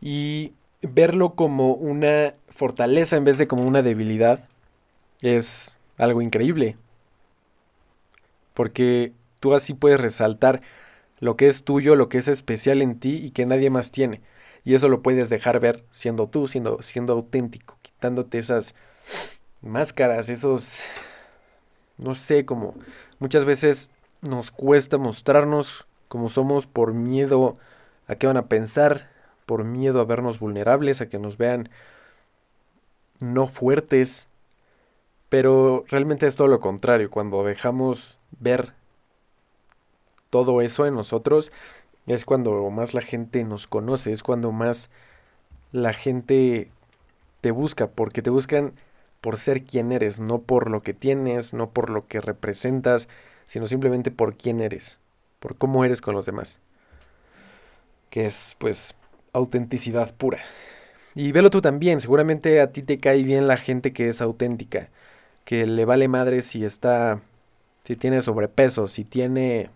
Y 0.00 0.54
verlo 0.82 1.34
como 1.34 1.72
una 1.74 2.34
fortaleza 2.48 3.16
en 3.16 3.24
vez 3.24 3.38
de 3.38 3.46
como 3.46 3.66
una 3.66 3.82
debilidad 3.82 4.48
es 5.20 5.76
algo 5.96 6.22
increíble. 6.22 6.76
Porque 8.54 9.12
tú 9.40 9.54
así 9.54 9.74
puedes 9.74 10.00
resaltar 10.00 10.62
lo 11.20 11.36
que 11.36 11.48
es 11.48 11.64
tuyo, 11.64 11.96
lo 11.96 12.08
que 12.08 12.18
es 12.18 12.28
especial 12.28 12.82
en 12.82 12.98
ti 12.98 13.16
y 13.16 13.30
que 13.30 13.46
nadie 13.46 13.70
más 13.70 13.90
tiene. 13.90 14.20
Y 14.64 14.74
eso 14.74 14.88
lo 14.88 15.02
puedes 15.02 15.30
dejar 15.30 15.60
ver 15.60 15.84
siendo 15.90 16.28
tú, 16.28 16.48
siendo, 16.48 16.82
siendo 16.82 17.12
auténtico, 17.14 17.78
quitándote 17.82 18.38
esas 18.38 18.74
máscaras, 19.62 20.28
esos, 20.28 20.82
no 21.96 22.14
sé, 22.14 22.44
como 22.44 22.74
muchas 23.18 23.44
veces 23.44 23.90
nos 24.20 24.50
cuesta 24.50 24.98
mostrarnos 24.98 25.86
como 26.08 26.28
somos 26.28 26.66
por 26.66 26.94
miedo 26.94 27.56
a 28.06 28.16
qué 28.16 28.26
van 28.26 28.36
a 28.36 28.46
pensar, 28.46 29.10
por 29.46 29.64
miedo 29.64 30.00
a 30.00 30.04
vernos 30.04 30.38
vulnerables, 30.38 31.00
a 31.00 31.08
que 31.08 31.18
nos 31.18 31.36
vean 31.36 31.68
no 33.20 33.46
fuertes. 33.46 34.28
Pero 35.28 35.84
realmente 35.88 36.26
es 36.26 36.36
todo 36.36 36.48
lo 36.48 36.60
contrario, 36.60 37.10
cuando 37.10 37.44
dejamos 37.44 38.18
ver 38.40 38.72
todo 40.30 40.62
eso 40.62 40.86
en 40.86 40.94
nosotros, 40.94 41.52
es 42.06 42.24
cuando 42.24 42.70
más 42.70 42.94
la 42.94 43.02
gente 43.02 43.44
nos 43.44 43.66
conoce, 43.66 44.12
es 44.12 44.22
cuando 44.22 44.52
más 44.52 44.88
la 45.72 45.92
gente 45.92 46.70
te 47.42 47.50
busca, 47.50 47.88
porque 47.88 48.22
te 48.22 48.30
buscan 48.30 48.72
por 49.20 49.36
ser 49.36 49.64
quien 49.64 49.92
eres, 49.92 50.20
no 50.20 50.40
por 50.40 50.70
lo 50.70 50.80
que 50.80 50.94
tienes, 50.94 51.52
no 51.52 51.70
por 51.70 51.90
lo 51.90 52.06
que 52.06 52.20
representas, 52.20 53.08
sino 53.46 53.66
simplemente 53.66 54.10
por 54.10 54.36
quién 54.36 54.60
eres, 54.60 54.98
por 55.40 55.56
cómo 55.56 55.84
eres 55.84 56.00
con 56.00 56.14
los 56.14 56.26
demás. 56.26 56.60
Que 58.10 58.26
es, 58.26 58.56
pues, 58.58 58.94
autenticidad 59.32 60.14
pura. 60.14 60.38
Y 61.14 61.32
velo 61.32 61.50
tú 61.50 61.60
también, 61.60 62.00
seguramente 62.00 62.60
a 62.60 62.72
ti 62.72 62.82
te 62.82 62.98
cae 62.98 63.22
bien 63.24 63.48
la 63.48 63.56
gente 63.56 63.92
que 63.92 64.08
es 64.08 64.20
auténtica, 64.20 64.88
que 65.44 65.66
le 65.66 65.84
vale 65.84 66.08
madre 66.08 66.42
si 66.42 66.64
está, 66.64 67.20
si 67.84 67.96
tiene 67.96 68.22
sobrepeso, 68.22 68.86
si 68.86 69.04
tiene 69.04 69.70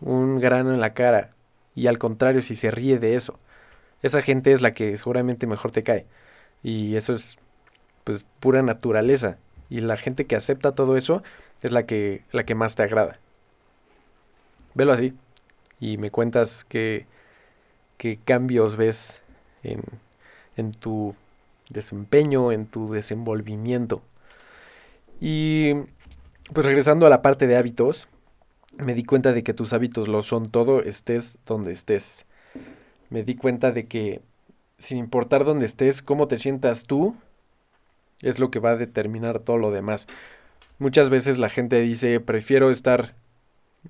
un 0.00 0.38
grano 0.38 0.74
en 0.74 0.80
la 0.80 0.94
cara, 0.94 1.32
y 1.74 1.86
al 1.86 1.98
contrario, 1.98 2.42
si 2.42 2.54
se 2.54 2.70
ríe 2.70 2.98
de 2.98 3.14
eso. 3.14 3.38
Esa 4.02 4.22
gente 4.22 4.52
es 4.52 4.62
la 4.62 4.72
que 4.74 4.96
seguramente 4.96 5.46
mejor 5.46 5.70
te 5.72 5.82
cae. 5.82 6.06
Y 6.62 6.96
eso 6.96 7.12
es, 7.12 7.38
pues, 8.10 8.26
pura 8.40 8.60
naturaleza. 8.62 9.38
Y 9.68 9.78
la 9.80 9.96
gente 9.96 10.24
que 10.24 10.34
acepta 10.34 10.74
todo 10.74 10.96
eso 10.96 11.22
es 11.62 11.70
la 11.70 11.86
que, 11.86 12.24
la 12.32 12.44
que 12.44 12.56
más 12.56 12.74
te 12.74 12.82
agrada. 12.82 13.20
Velo 14.74 14.92
así 14.92 15.14
y 15.78 15.96
me 15.96 16.10
cuentas 16.10 16.64
qué, 16.68 17.06
qué 17.98 18.18
cambios 18.24 18.74
ves 18.74 19.22
en, 19.62 19.82
en 20.56 20.72
tu 20.72 21.14
desempeño, 21.70 22.50
en 22.50 22.66
tu 22.66 22.90
desenvolvimiento. 22.90 24.02
Y 25.20 25.74
pues 26.52 26.66
regresando 26.66 27.06
a 27.06 27.10
la 27.10 27.22
parte 27.22 27.46
de 27.46 27.56
hábitos, 27.56 28.08
me 28.76 28.94
di 28.94 29.04
cuenta 29.04 29.32
de 29.32 29.44
que 29.44 29.54
tus 29.54 29.72
hábitos 29.72 30.08
lo 30.08 30.22
son 30.22 30.50
todo, 30.50 30.82
estés 30.82 31.38
donde 31.46 31.70
estés. 31.70 32.26
Me 33.08 33.22
di 33.22 33.36
cuenta 33.36 33.70
de 33.70 33.86
que 33.86 34.20
sin 34.78 34.98
importar 34.98 35.44
dónde 35.44 35.66
estés, 35.66 36.02
cómo 36.02 36.26
te 36.26 36.38
sientas 36.38 36.86
tú, 36.86 37.14
es 38.22 38.38
lo 38.38 38.50
que 38.50 38.58
va 38.58 38.70
a 38.70 38.76
determinar 38.76 39.40
todo 39.40 39.58
lo 39.58 39.70
demás. 39.70 40.06
Muchas 40.78 41.10
veces 41.10 41.38
la 41.38 41.48
gente 41.48 41.80
dice, 41.80 42.20
prefiero 42.20 42.70
estar 42.70 43.14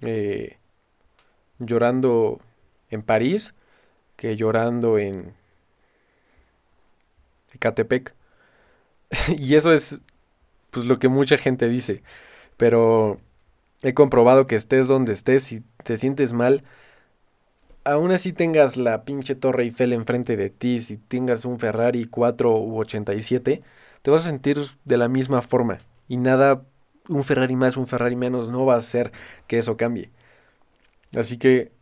eh, 0.02 0.58
llorando 1.58 2.40
en 2.90 3.02
París 3.02 3.54
que 4.16 4.36
llorando 4.36 4.98
en 4.98 5.34
Ecatepec. 7.54 8.14
y 9.38 9.54
eso 9.54 9.72
es 9.72 10.00
pues 10.70 10.86
lo 10.86 10.98
que 10.98 11.08
mucha 11.08 11.36
gente 11.36 11.68
dice. 11.68 12.02
Pero 12.56 13.20
he 13.82 13.94
comprobado 13.94 14.46
que 14.46 14.56
estés 14.56 14.88
donde 14.88 15.12
estés 15.12 15.52
y 15.52 15.62
te 15.84 15.96
sientes 15.96 16.32
mal, 16.32 16.64
aún 17.84 18.12
así 18.12 18.32
tengas 18.32 18.76
la 18.76 19.04
pinche 19.04 19.34
Torre 19.34 19.64
Eiffel 19.64 19.92
enfrente 19.92 20.36
de 20.36 20.50
ti, 20.50 20.80
si 20.80 20.96
tengas 20.96 21.44
un 21.44 21.58
Ferrari 21.58 22.04
4 22.04 22.58
u 22.58 22.78
87, 22.78 23.62
te 24.02 24.10
vas 24.10 24.26
a 24.26 24.28
sentir 24.28 24.58
de 24.84 24.96
la 24.96 25.08
misma 25.08 25.42
forma 25.42 25.78
y 26.08 26.16
nada 26.16 26.62
un 27.08 27.24
Ferrari 27.24 27.56
más, 27.56 27.76
un 27.76 27.86
Ferrari 27.86 28.16
menos, 28.16 28.48
no 28.48 28.64
va 28.64 28.74
a 28.74 28.78
hacer 28.78 29.12
que 29.46 29.58
eso 29.58 29.76
cambie. 29.76 30.10
Así 31.16 31.38
que 31.38 31.72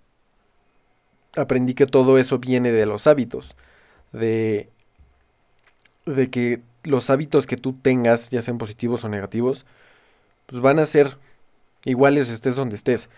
aprendí 1.36 1.74
que 1.74 1.86
todo 1.86 2.18
eso 2.18 2.38
viene 2.38 2.72
de 2.72 2.86
los 2.86 3.06
hábitos, 3.06 3.56
de, 4.12 4.70
de 6.06 6.30
que 6.30 6.62
los 6.84 7.10
hábitos 7.10 7.46
que 7.46 7.56
tú 7.56 7.74
tengas, 7.74 8.30
ya 8.30 8.42
sean 8.42 8.58
positivos 8.58 9.04
o 9.04 9.08
negativos, 9.08 9.66
pues 10.46 10.62
van 10.62 10.78
a 10.78 10.86
ser 10.86 11.18
iguales 11.84 12.30
estés 12.30 12.56
donde 12.56 12.76
estés. 12.76 13.10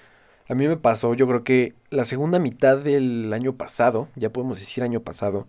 A 0.48 0.54
mí 0.54 0.66
me 0.66 0.76
pasó, 0.76 1.14
yo 1.14 1.28
creo 1.28 1.44
que 1.44 1.74
la 1.90 2.04
segunda 2.04 2.40
mitad 2.40 2.78
del 2.78 3.32
año 3.32 3.54
pasado, 3.54 4.08
ya 4.16 4.30
podemos 4.30 4.58
decir 4.58 4.82
año 4.82 5.00
pasado, 5.00 5.46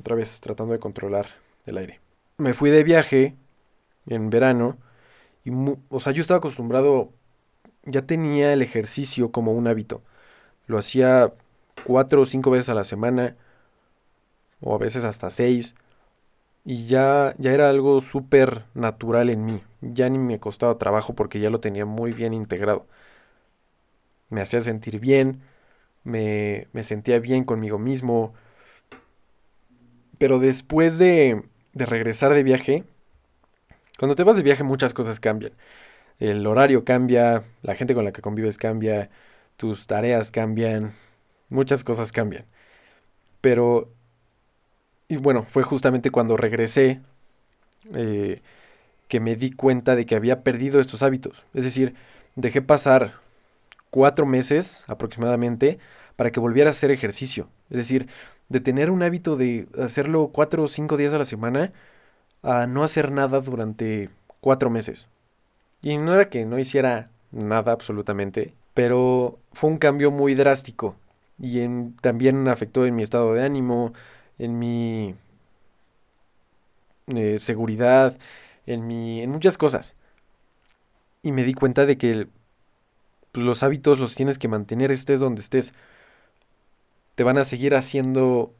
otra 0.00 0.16
vez 0.16 0.40
tratando 0.40 0.72
de 0.72 0.80
controlar 0.80 1.28
el 1.66 1.78
aire. 1.78 2.00
Me 2.38 2.54
fui 2.54 2.70
de 2.70 2.84
viaje 2.84 3.36
en 4.06 4.30
verano. 4.30 4.78
Y, 5.44 5.50
o 5.90 6.00
sea, 6.00 6.12
yo 6.12 6.22
estaba 6.22 6.38
acostumbrado, 6.38 7.12
ya 7.84 8.02
tenía 8.02 8.52
el 8.52 8.62
ejercicio 8.62 9.32
como 9.32 9.52
un 9.52 9.68
hábito. 9.68 10.02
Lo 10.66 10.78
hacía 10.78 11.32
cuatro 11.86 12.22
o 12.22 12.26
cinco 12.26 12.50
veces 12.50 12.70
a 12.70 12.74
la 12.74 12.84
semana, 12.84 13.36
o 14.60 14.74
a 14.74 14.78
veces 14.78 15.04
hasta 15.04 15.30
seis. 15.30 15.74
Y 16.64 16.86
ya, 16.86 17.34
ya 17.38 17.52
era 17.52 17.70
algo 17.70 18.00
súper 18.00 18.64
natural 18.74 19.30
en 19.30 19.44
mí. 19.46 19.62
Ya 19.82 20.08
ni 20.10 20.18
me 20.18 20.40
costaba 20.40 20.78
trabajo 20.78 21.14
porque 21.14 21.40
ya 21.40 21.50
lo 21.50 21.60
tenía 21.60 21.86
muy 21.86 22.12
bien 22.12 22.34
integrado. 22.34 22.86
Me 24.28 24.40
hacía 24.40 24.60
sentir 24.60 25.00
bien, 25.00 25.42
me, 26.04 26.68
me 26.72 26.82
sentía 26.84 27.20
bien 27.20 27.44
conmigo 27.44 27.78
mismo. 27.78 28.34
Pero 30.20 30.38
después 30.38 30.98
de, 30.98 31.42
regresar 31.72 32.34
de 32.34 32.42
viaje, 32.42 32.84
cuando 33.98 34.14
te 34.14 34.22
vas 34.22 34.36
de 34.36 34.42
viaje 34.42 34.62
muchas 34.62 34.92
cosas 34.92 35.18
cambian. 35.18 35.52
El 36.18 36.46
horario 36.46 36.84
cambia, 36.84 37.44
la 37.62 37.74
gente 37.74 37.94
con 37.94 38.04
la 38.04 38.12
que 38.12 38.20
convives 38.20 38.58
cambia, 38.58 39.08
tus 39.56 39.86
tareas 39.86 40.30
cambian, 40.30 40.92
muchas 41.48 41.84
cosas 41.84 42.12
cambian. 42.12 42.44
Pero, 43.40 43.88
y 45.08 45.16
bueno, 45.16 45.46
fue 45.48 45.62
justamente 45.62 46.10
cuando 46.10 46.36
regresé 46.36 47.00
eh, 47.94 48.42
que 49.08 49.20
me 49.20 49.36
di 49.36 49.52
cuenta 49.52 49.96
de 49.96 50.04
que 50.04 50.16
había 50.16 50.42
perdido 50.42 50.80
estos 50.80 51.02
hábitos. 51.02 51.46
Es 51.54 51.64
decir, 51.64 51.94
dejé 52.36 52.60
pasar 52.60 53.14
cuatro 53.88 54.26
meses 54.26 54.84
aproximadamente 54.86 55.78
para 56.16 56.30
que 56.30 56.40
volviera 56.40 56.68
a 56.68 56.72
hacer 56.72 56.90
ejercicio. 56.90 57.48
Es 57.70 57.78
decir, 57.78 58.06
de 58.50 58.60
tener 58.60 58.90
un 58.90 59.02
hábito 59.02 59.36
de 59.36 59.68
hacerlo 59.78 60.28
cuatro 60.28 60.64
o 60.64 60.68
cinco 60.68 60.98
días 60.98 61.14
a 61.14 61.18
la 61.18 61.24
semana 61.24 61.72
a 62.42 62.66
no 62.66 62.84
hacer 62.84 63.12
nada 63.12 63.40
durante 63.40 64.10
cuatro 64.40 64.70
meses. 64.70 65.06
Y 65.82 65.96
no 65.98 66.14
era 66.14 66.28
que 66.28 66.44
no 66.44 66.58
hiciera 66.58 67.10
nada 67.32 67.72
absolutamente, 67.72 68.54
pero 68.74 69.38
fue 69.52 69.70
un 69.70 69.78
cambio 69.78 70.10
muy 70.10 70.34
drástico 70.34 70.96
y 71.38 71.66
también 72.02 72.48
afectó 72.48 72.84
en 72.86 72.96
mi 72.96 73.02
estado 73.02 73.34
de 73.34 73.44
ánimo, 73.44 73.94
en 74.38 74.58
mi 74.58 75.14
eh, 77.06 77.38
seguridad, 77.38 78.18
en, 78.66 78.86
mi, 78.86 79.22
en 79.22 79.30
muchas 79.30 79.56
cosas. 79.58 79.94
Y 81.22 81.32
me 81.32 81.44
di 81.44 81.54
cuenta 81.54 81.86
de 81.86 81.96
que 81.98 82.28
pues, 83.32 83.46
los 83.46 83.62
hábitos 83.62 84.00
los 84.00 84.14
tienes 84.14 84.38
que 84.38 84.48
mantener 84.48 84.90
estés 84.90 85.20
donde 85.20 85.40
estés. 85.40 85.72
Te 87.20 87.24
van 87.24 87.36
a 87.36 87.44
seguir 87.44 87.74
haciendo, 87.74 88.54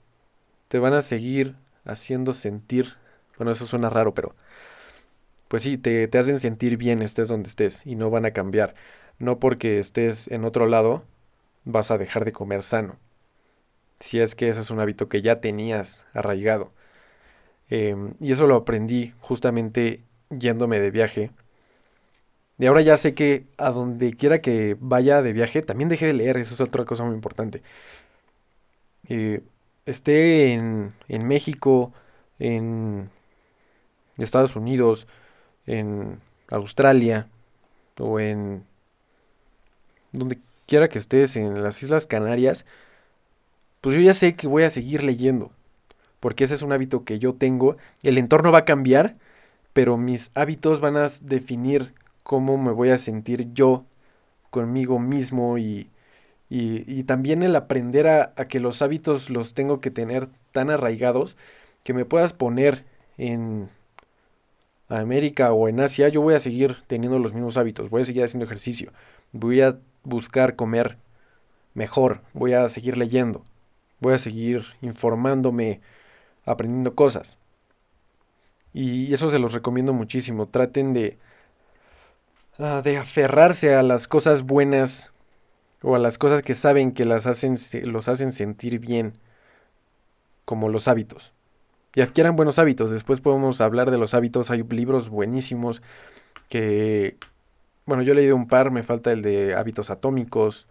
te 0.69 0.79
van 0.79 0.93
a 0.93 1.01
seguir 1.01 1.57
haciendo 1.87 2.35
sentir, 2.35 2.99
bueno, 3.39 3.53
eso 3.53 3.65
suena 3.65 3.89
raro, 3.89 4.13
pero 4.13 4.35
pues 5.49 5.63
sí, 5.63 5.79
te, 5.79 6.11
hacen 6.19 6.39
sentir 6.39 6.77
bien 6.77 7.01
estés 7.01 7.29
donde 7.29 7.49
estés 7.49 7.87
y 7.87 7.97
no 7.97 8.11
van 8.11 8.27
a 8.27 8.33
cambiar. 8.33 8.75
No 9.19 9.39
porque 9.39 9.79
estés 9.79 10.29
en 10.29 10.45
otro 10.45 10.67
lado 10.67 11.05
vas 11.65 11.91
a 11.91 11.97
dejar 11.97 12.27
de 12.27 12.33
comer 12.33 12.63
sano. 12.63 12.99
Si 13.99 14.21
es 14.21 14.35
que 14.35 14.51
ese 14.51 14.61
es 14.61 14.71
un 14.71 14.81
hábito 14.81 15.09
que 15.09 15.23
ya 15.23 15.41
tenías 15.41 16.05
arraigado. 16.13 16.71
Em, 17.71 18.13
y 18.21 18.33
eso 18.33 18.47
lo 18.47 18.57
aprendí 18.57 19.15
justamente 19.21 20.03
yéndome 20.29 20.81
de 20.81 20.91
viaje. 20.91 21.31
Y 22.59 22.67
ahora 22.67 22.83
ya 22.83 22.99
sé 22.99 23.15
que 23.15 23.47
a 23.57 23.71
donde 23.71 24.13
quiera 24.13 24.43
que 24.43 24.77
vaya 24.81 25.23
de 25.23 25.33
viaje, 25.33 25.63
también 25.63 25.89
dejé 25.89 26.07
de 26.09 26.13
leer, 26.13 26.37
eso 26.37 26.53
es 26.55 26.61
otra 26.61 26.85
cosa 26.85 27.05
muy 27.05 27.15
importante. 27.15 27.63
Eh, 29.11 29.43
esté 29.85 30.55
en, 30.55 30.95
en 31.09 31.29
México, 31.29 31.93
en 32.39 33.11
Estados 34.17 34.57
Unidos, 34.57 35.07
en 35.67 36.21
Australia 36.51 37.29
o 37.99 38.19
en 38.19 38.65
donde 40.13 40.39
quiera 40.67 40.89
que 40.89 40.99
estés, 40.99 41.37
en 41.37 41.63
las 41.63 41.83
Islas 41.83 42.07
Canarias, 42.07 42.65
pues 43.83 43.95
yo 43.95 44.01
ya 44.01 44.15
sé 44.15 44.35
que 44.35 44.47
voy 44.47 44.63
a 44.63 44.71
seguir 44.71 45.03
leyendo 45.03 45.51
porque 46.21 46.45
ese 46.45 46.55
es 46.55 46.63
un 46.63 46.73
hábito 46.73 47.05
que 47.05 47.19
yo 47.19 47.35
tengo. 47.35 47.77
El 48.03 48.19
entorno 48.19 48.53
va 48.53 48.59
a 48.59 48.65
cambiar, 48.65 49.17
pero 49.73 49.97
mis 49.97 50.31
hábitos 50.35 50.81
van 50.81 50.97
a 50.97 51.09
definir 51.23 51.95
cómo 52.23 52.59
me 52.59 52.71
voy 52.71 52.91
a 52.91 52.99
sentir 52.99 53.53
yo 53.55 53.85
conmigo 54.51 54.99
mismo 54.99 55.59
y, 55.59 55.89
y, 56.51 57.05
también 57.05 57.45
el 57.45 57.55
aprender 57.55 58.09
a, 58.09 58.33
a, 58.37 58.47
que 58.47 58.59
los 58.59 58.83
hábitos 58.83 59.31
los 59.31 59.55
tengo 59.55 59.81
que 59.81 59.93
tener 59.93 60.29
tan 60.51 60.69
arraigados 60.69 61.37
que 61.85 61.95
me 61.95 62.05
puedas 62.05 62.33
poner 62.33 62.85
en 63.19 63.71
América 64.89 65.53
o 65.53 65.69
en 65.69 65.79
Asia, 65.79 66.09
yo 66.09 66.21
voy 66.23 66.35
a 66.35 66.41
seguir 66.41 66.79
teniendo 66.89 67.21
los 67.21 67.33
mismos 67.33 67.57
hábitos, 67.57 67.89
voy 67.89 68.03
a 68.03 68.05
seguir 68.05 68.25
haciendo 68.25 68.47
ejercicio, 68.47 68.93
voy 69.33 69.61
a 69.61 69.79
buscar 70.03 70.57
comer 70.57 70.99
mejor, 71.75 72.23
voy 72.33 72.55
a 72.55 72.69
seguir 72.69 72.99
leyendo, 72.99 73.45
voy 74.01 74.15
a 74.15 74.19
seguir 74.19 74.65
informándome 74.83 75.81
aprendiendo 76.45 76.97
cosas. 76.97 77.39
Y 78.73 79.13
eso 79.13 79.31
se 79.31 79.39
los 79.39 79.53
recomiendo 79.53 79.93
muchísimo. 79.93 80.47
Traten 80.47 80.93
de, 80.93 81.19
ah, 82.59 82.83
de 82.83 82.99
aferrarse 82.99 83.75
a 83.75 83.83
las 83.83 84.09
cosas 84.09 84.43
buenas 84.43 85.13
o 85.83 85.95
a 85.95 85.99
las 85.99 86.19
cosas 86.19 86.43
que 86.43 86.55
saben 86.55 86.93
que 86.93 87.05
las 87.05 87.27
hacen, 87.27 87.57
los 87.85 88.09
hacen 88.09 88.33
sentir 88.33 88.79
bien, 88.79 89.15
como 90.45 90.69
los 90.69 90.89
hábitos. 90.89 91.33
Y 91.95 92.03
adquieran 92.03 92.37
buenos 92.37 92.59
hábitos. 92.59 92.91
Después 92.91 93.21
podemos 93.21 93.61
hablar 93.61 93.91
de 93.91 93.99
los 93.99 94.15
hábitos. 94.15 94.51
Hay 94.51 94.63
libros 94.63 95.09
buenísimos 95.09 95.83
que, 96.49 97.17
bueno, 97.87 98.03
yo 98.03 98.13
he 98.13 98.17
leído 98.17 98.37
un 98.37 98.47
par, 98.47 98.71
me 98.71 98.83
falta 98.83 99.13
el 99.13 99.23
de 99.23 99.55
hábitos 99.55 99.91
atómicos. 99.91 100.67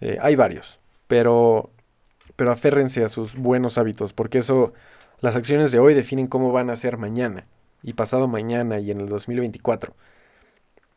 Eh, 0.00 0.18
hay 0.20 0.36
varios, 0.36 0.78
pero 1.08 1.70
pero 2.40 2.52
aférrense 2.52 3.04
a 3.04 3.08
sus 3.08 3.36
buenos 3.36 3.76
hábitos, 3.76 4.14
porque 4.14 4.38
eso, 4.38 4.72
las 5.20 5.36
acciones 5.36 5.72
de 5.72 5.78
hoy 5.78 5.92
definen 5.92 6.26
cómo 6.26 6.52
van 6.52 6.70
a 6.70 6.76
ser 6.76 6.96
mañana, 6.96 7.44
y 7.82 7.92
pasado 7.92 8.28
mañana, 8.28 8.78
y 8.78 8.90
en 8.90 9.02
el 9.02 9.10
2024. 9.10 9.94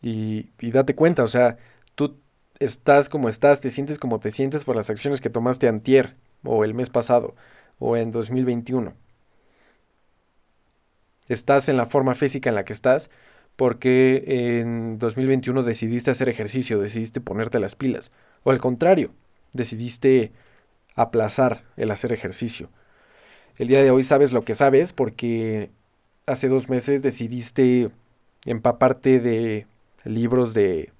Y, 0.01 0.51
y 0.61 0.71
date 0.71 0.95
cuenta, 0.95 1.21
o 1.21 1.27
sea, 1.27 1.57
tú 1.95 2.17
estás 2.59 3.09
como 3.09 3.29
estás, 3.29 3.61
te 3.61 3.69
sientes 3.69 3.99
como 3.99 4.19
te 4.19 4.31
sientes 4.31 4.65
por 4.65 4.75
las 4.75 4.89
acciones 4.89 5.21
que 5.21 5.29
tomaste 5.29 5.67
antier, 5.67 6.15
o 6.43 6.63
el 6.63 6.73
mes 6.73 6.89
pasado, 6.89 7.35
o 7.79 7.97
en 7.97 8.11
2021. 8.11 8.93
Estás 11.29 11.69
en 11.69 11.77
la 11.77 11.85
forma 11.85 12.15
física 12.15 12.49
en 12.49 12.55
la 12.55 12.65
que 12.65 12.73
estás 12.73 13.09
porque 13.55 14.59
en 14.59 14.97
2021 14.99 15.63
decidiste 15.63 16.11
hacer 16.11 16.27
ejercicio, 16.29 16.79
decidiste 16.79 17.21
ponerte 17.21 17.59
las 17.59 17.75
pilas. 17.75 18.11
O 18.43 18.51
al 18.51 18.59
contrario, 18.59 19.11
decidiste 19.53 20.31
aplazar 20.95 21.63
el 21.77 21.91
hacer 21.91 22.11
ejercicio. 22.11 22.69
El 23.57 23.67
día 23.67 23.83
de 23.83 23.91
hoy 23.91 24.03
sabes 24.03 24.33
lo 24.33 24.43
que 24.43 24.55
sabes 24.55 24.93
porque 24.93 25.69
hace 26.25 26.47
dos 26.47 26.69
meses 26.69 27.03
decidiste 27.03 27.89
empaparte 28.45 29.19
de 29.19 29.67
libros 30.03 30.53
de 30.53 30.91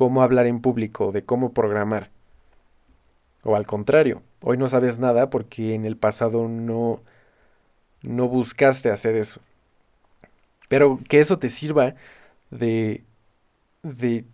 cómo 0.00 0.22
hablar 0.22 0.46
en 0.46 0.62
público, 0.62 1.12
de 1.12 1.26
cómo 1.26 1.52
programar. 1.52 2.08
O 3.42 3.54
al 3.54 3.66
contrario, 3.66 4.22
hoy 4.40 4.56
no 4.56 4.66
sabes 4.66 4.98
nada 4.98 5.28
porque 5.28 5.74
en 5.74 5.84
el 5.84 5.94
pasado 5.98 6.48
no, 6.48 7.02
no 8.00 8.26
buscaste 8.26 8.88
hacer 8.88 9.14
eso. 9.14 9.42
Pero 10.70 10.98
que 11.06 11.20
eso 11.20 11.38
te 11.38 11.50
sirva 11.50 11.96
de, 12.50 13.04
de, 13.82 14.24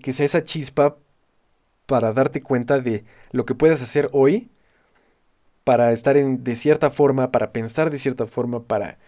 que 0.00 0.12
sea 0.12 0.24
esa 0.24 0.44
chispa 0.44 0.96
para 1.86 2.12
darte 2.12 2.40
cuenta 2.40 2.78
de 2.78 3.04
lo 3.32 3.44
que 3.44 3.56
puedes 3.56 3.82
hacer 3.82 4.08
hoy 4.12 4.48
para 5.64 5.90
estar 5.90 6.16
en, 6.16 6.44
de 6.44 6.54
cierta 6.54 6.90
forma, 6.90 7.32
para 7.32 7.50
pensar 7.50 7.90
de 7.90 7.98
cierta 7.98 8.26
forma, 8.28 8.62
para 8.62 8.98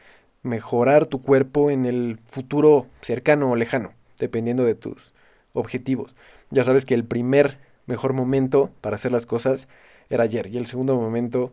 mejorar 0.42 1.06
tu 1.06 1.22
cuerpo 1.22 1.70
en 1.70 1.86
el 1.86 2.18
futuro 2.26 2.88
cercano 3.00 3.52
o 3.52 3.54
lejano, 3.54 3.92
dependiendo 4.18 4.64
de 4.64 4.74
tus 4.74 5.14
objetivos. 5.52 6.14
Ya 6.50 6.64
sabes 6.64 6.84
que 6.84 6.94
el 6.94 7.04
primer 7.04 7.58
mejor 7.86 8.12
momento 8.12 8.70
para 8.80 8.96
hacer 8.96 9.12
las 9.12 9.26
cosas 9.26 9.68
era 10.08 10.24
ayer 10.24 10.46
y 10.48 10.56
el 10.56 10.66
segundo 10.66 10.96
momento, 10.96 11.52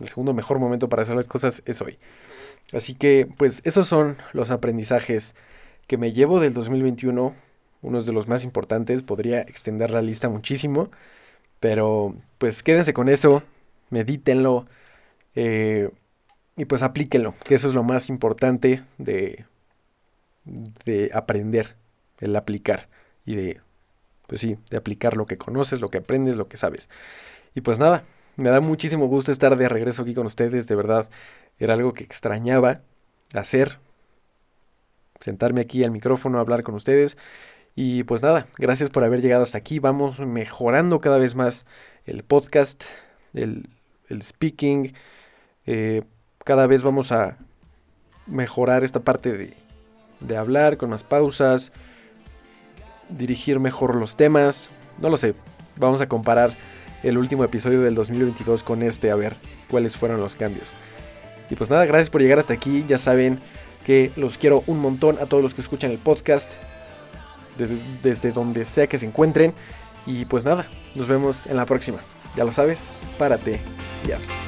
el 0.00 0.08
segundo 0.08 0.34
mejor 0.34 0.58
momento 0.58 0.88
para 0.88 1.02
hacer 1.02 1.16
las 1.16 1.28
cosas 1.28 1.62
es 1.66 1.80
hoy. 1.80 1.98
Así 2.72 2.94
que, 2.94 3.28
pues 3.36 3.62
esos 3.64 3.86
son 3.86 4.16
los 4.32 4.50
aprendizajes 4.50 5.34
que 5.86 5.96
me 5.96 6.12
llevo 6.12 6.40
del 6.40 6.54
2021 6.54 7.34
uno 7.82 8.02
de 8.02 8.12
los 8.12 8.28
más 8.28 8.44
importantes, 8.44 9.02
podría 9.02 9.40
extender 9.42 9.90
la 9.90 10.02
lista 10.02 10.28
muchísimo, 10.28 10.90
pero 11.60 12.14
pues 12.38 12.62
quédense 12.62 12.92
con 12.92 13.08
eso, 13.08 13.42
medítenlo 13.90 14.66
eh, 15.34 15.90
y 16.56 16.64
pues 16.64 16.82
aplíquenlo, 16.82 17.34
que 17.44 17.54
eso 17.54 17.68
es 17.68 17.74
lo 17.74 17.84
más 17.84 18.08
importante 18.08 18.82
de, 18.98 19.44
de 20.44 21.10
aprender, 21.14 21.76
el 22.20 22.34
aplicar 22.34 22.88
y 23.28 23.34
de, 23.36 23.60
pues 24.26 24.40
sí, 24.40 24.56
de 24.70 24.78
aplicar 24.78 25.18
lo 25.18 25.26
que 25.26 25.36
conoces, 25.36 25.82
lo 25.82 25.90
que 25.90 25.98
aprendes, 25.98 26.34
lo 26.34 26.48
que 26.48 26.56
sabes. 26.56 26.88
Y 27.54 27.60
pues 27.60 27.78
nada, 27.78 28.04
me 28.36 28.48
da 28.48 28.60
muchísimo 28.60 29.06
gusto 29.06 29.30
estar 29.30 29.54
de 29.58 29.68
regreso 29.68 30.00
aquí 30.00 30.14
con 30.14 30.24
ustedes, 30.24 30.66
de 30.66 30.74
verdad, 30.74 31.10
era 31.58 31.74
algo 31.74 31.92
que 31.92 32.04
extrañaba 32.04 32.80
hacer, 33.34 33.80
sentarme 35.20 35.60
aquí 35.60 35.84
al 35.84 35.90
micrófono, 35.90 36.40
hablar 36.40 36.62
con 36.62 36.74
ustedes 36.74 37.18
y 37.76 38.04
pues 38.04 38.22
nada, 38.22 38.46
gracias 38.56 38.88
por 38.88 39.04
haber 39.04 39.20
llegado 39.20 39.42
hasta 39.42 39.58
aquí. 39.58 39.78
Vamos 39.78 40.20
mejorando 40.20 41.02
cada 41.02 41.18
vez 41.18 41.34
más 41.34 41.66
el 42.06 42.22
podcast, 42.24 42.84
el, 43.34 43.68
speaking. 44.22 44.94
Eh, 45.66 46.02
cada 46.44 46.66
vez 46.66 46.82
vamos 46.82 47.12
a 47.12 47.36
mejorar 48.26 48.84
esta 48.84 49.00
parte 49.00 49.36
de, 49.36 49.52
de 50.20 50.36
hablar 50.38 50.78
con 50.78 50.88
más 50.88 51.04
pausas, 51.04 51.72
dirigir 53.08 53.60
mejor 53.60 53.94
los 53.94 54.16
temas. 54.16 54.68
No 54.98 55.08
lo 55.08 55.16
sé, 55.16 55.34
vamos 55.76 56.00
a 56.00 56.08
comparar 56.08 56.52
el 57.02 57.18
último 57.18 57.44
episodio 57.44 57.80
del 57.80 57.94
2022 57.94 58.62
con 58.62 58.82
este 58.82 59.10
a 59.10 59.14
ver 59.14 59.36
cuáles 59.70 59.96
fueron 59.96 60.20
los 60.20 60.34
cambios. 60.34 60.72
Y 61.50 61.54
pues 61.54 61.70
nada, 61.70 61.86
gracias 61.86 62.10
por 62.10 62.20
llegar 62.20 62.38
hasta 62.38 62.54
aquí. 62.54 62.84
Ya 62.86 62.98
saben 62.98 63.38
que 63.86 64.10
los 64.16 64.38
quiero 64.38 64.62
un 64.66 64.80
montón 64.80 65.18
a 65.18 65.26
todos 65.26 65.42
los 65.42 65.54
que 65.54 65.62
escuchan 65.62 65.90
el 65.90 65.98
podcast 65.98 66.50
desde, 67.56 68.32
donde 68.32 68.64
sea 68.64 68.86
que 68.86 68.98
se 68.98 69.06
encuentren. 69.06 69.52
Y 70.06 70.24
pues 70.26 70.44
nada, 70.44 70.66
nos 70.94 71.08
vemos 71.08 71.46
en 71.46 71.56
la 71.56 71.66
próxima. 71.66 71.98
Ya 72.36 72.44
lo 72.44 72.52
sabes, 72.52 72.96
párate 73.18 73.60
y 74.06 74.12
hazlo. 74.12 74.47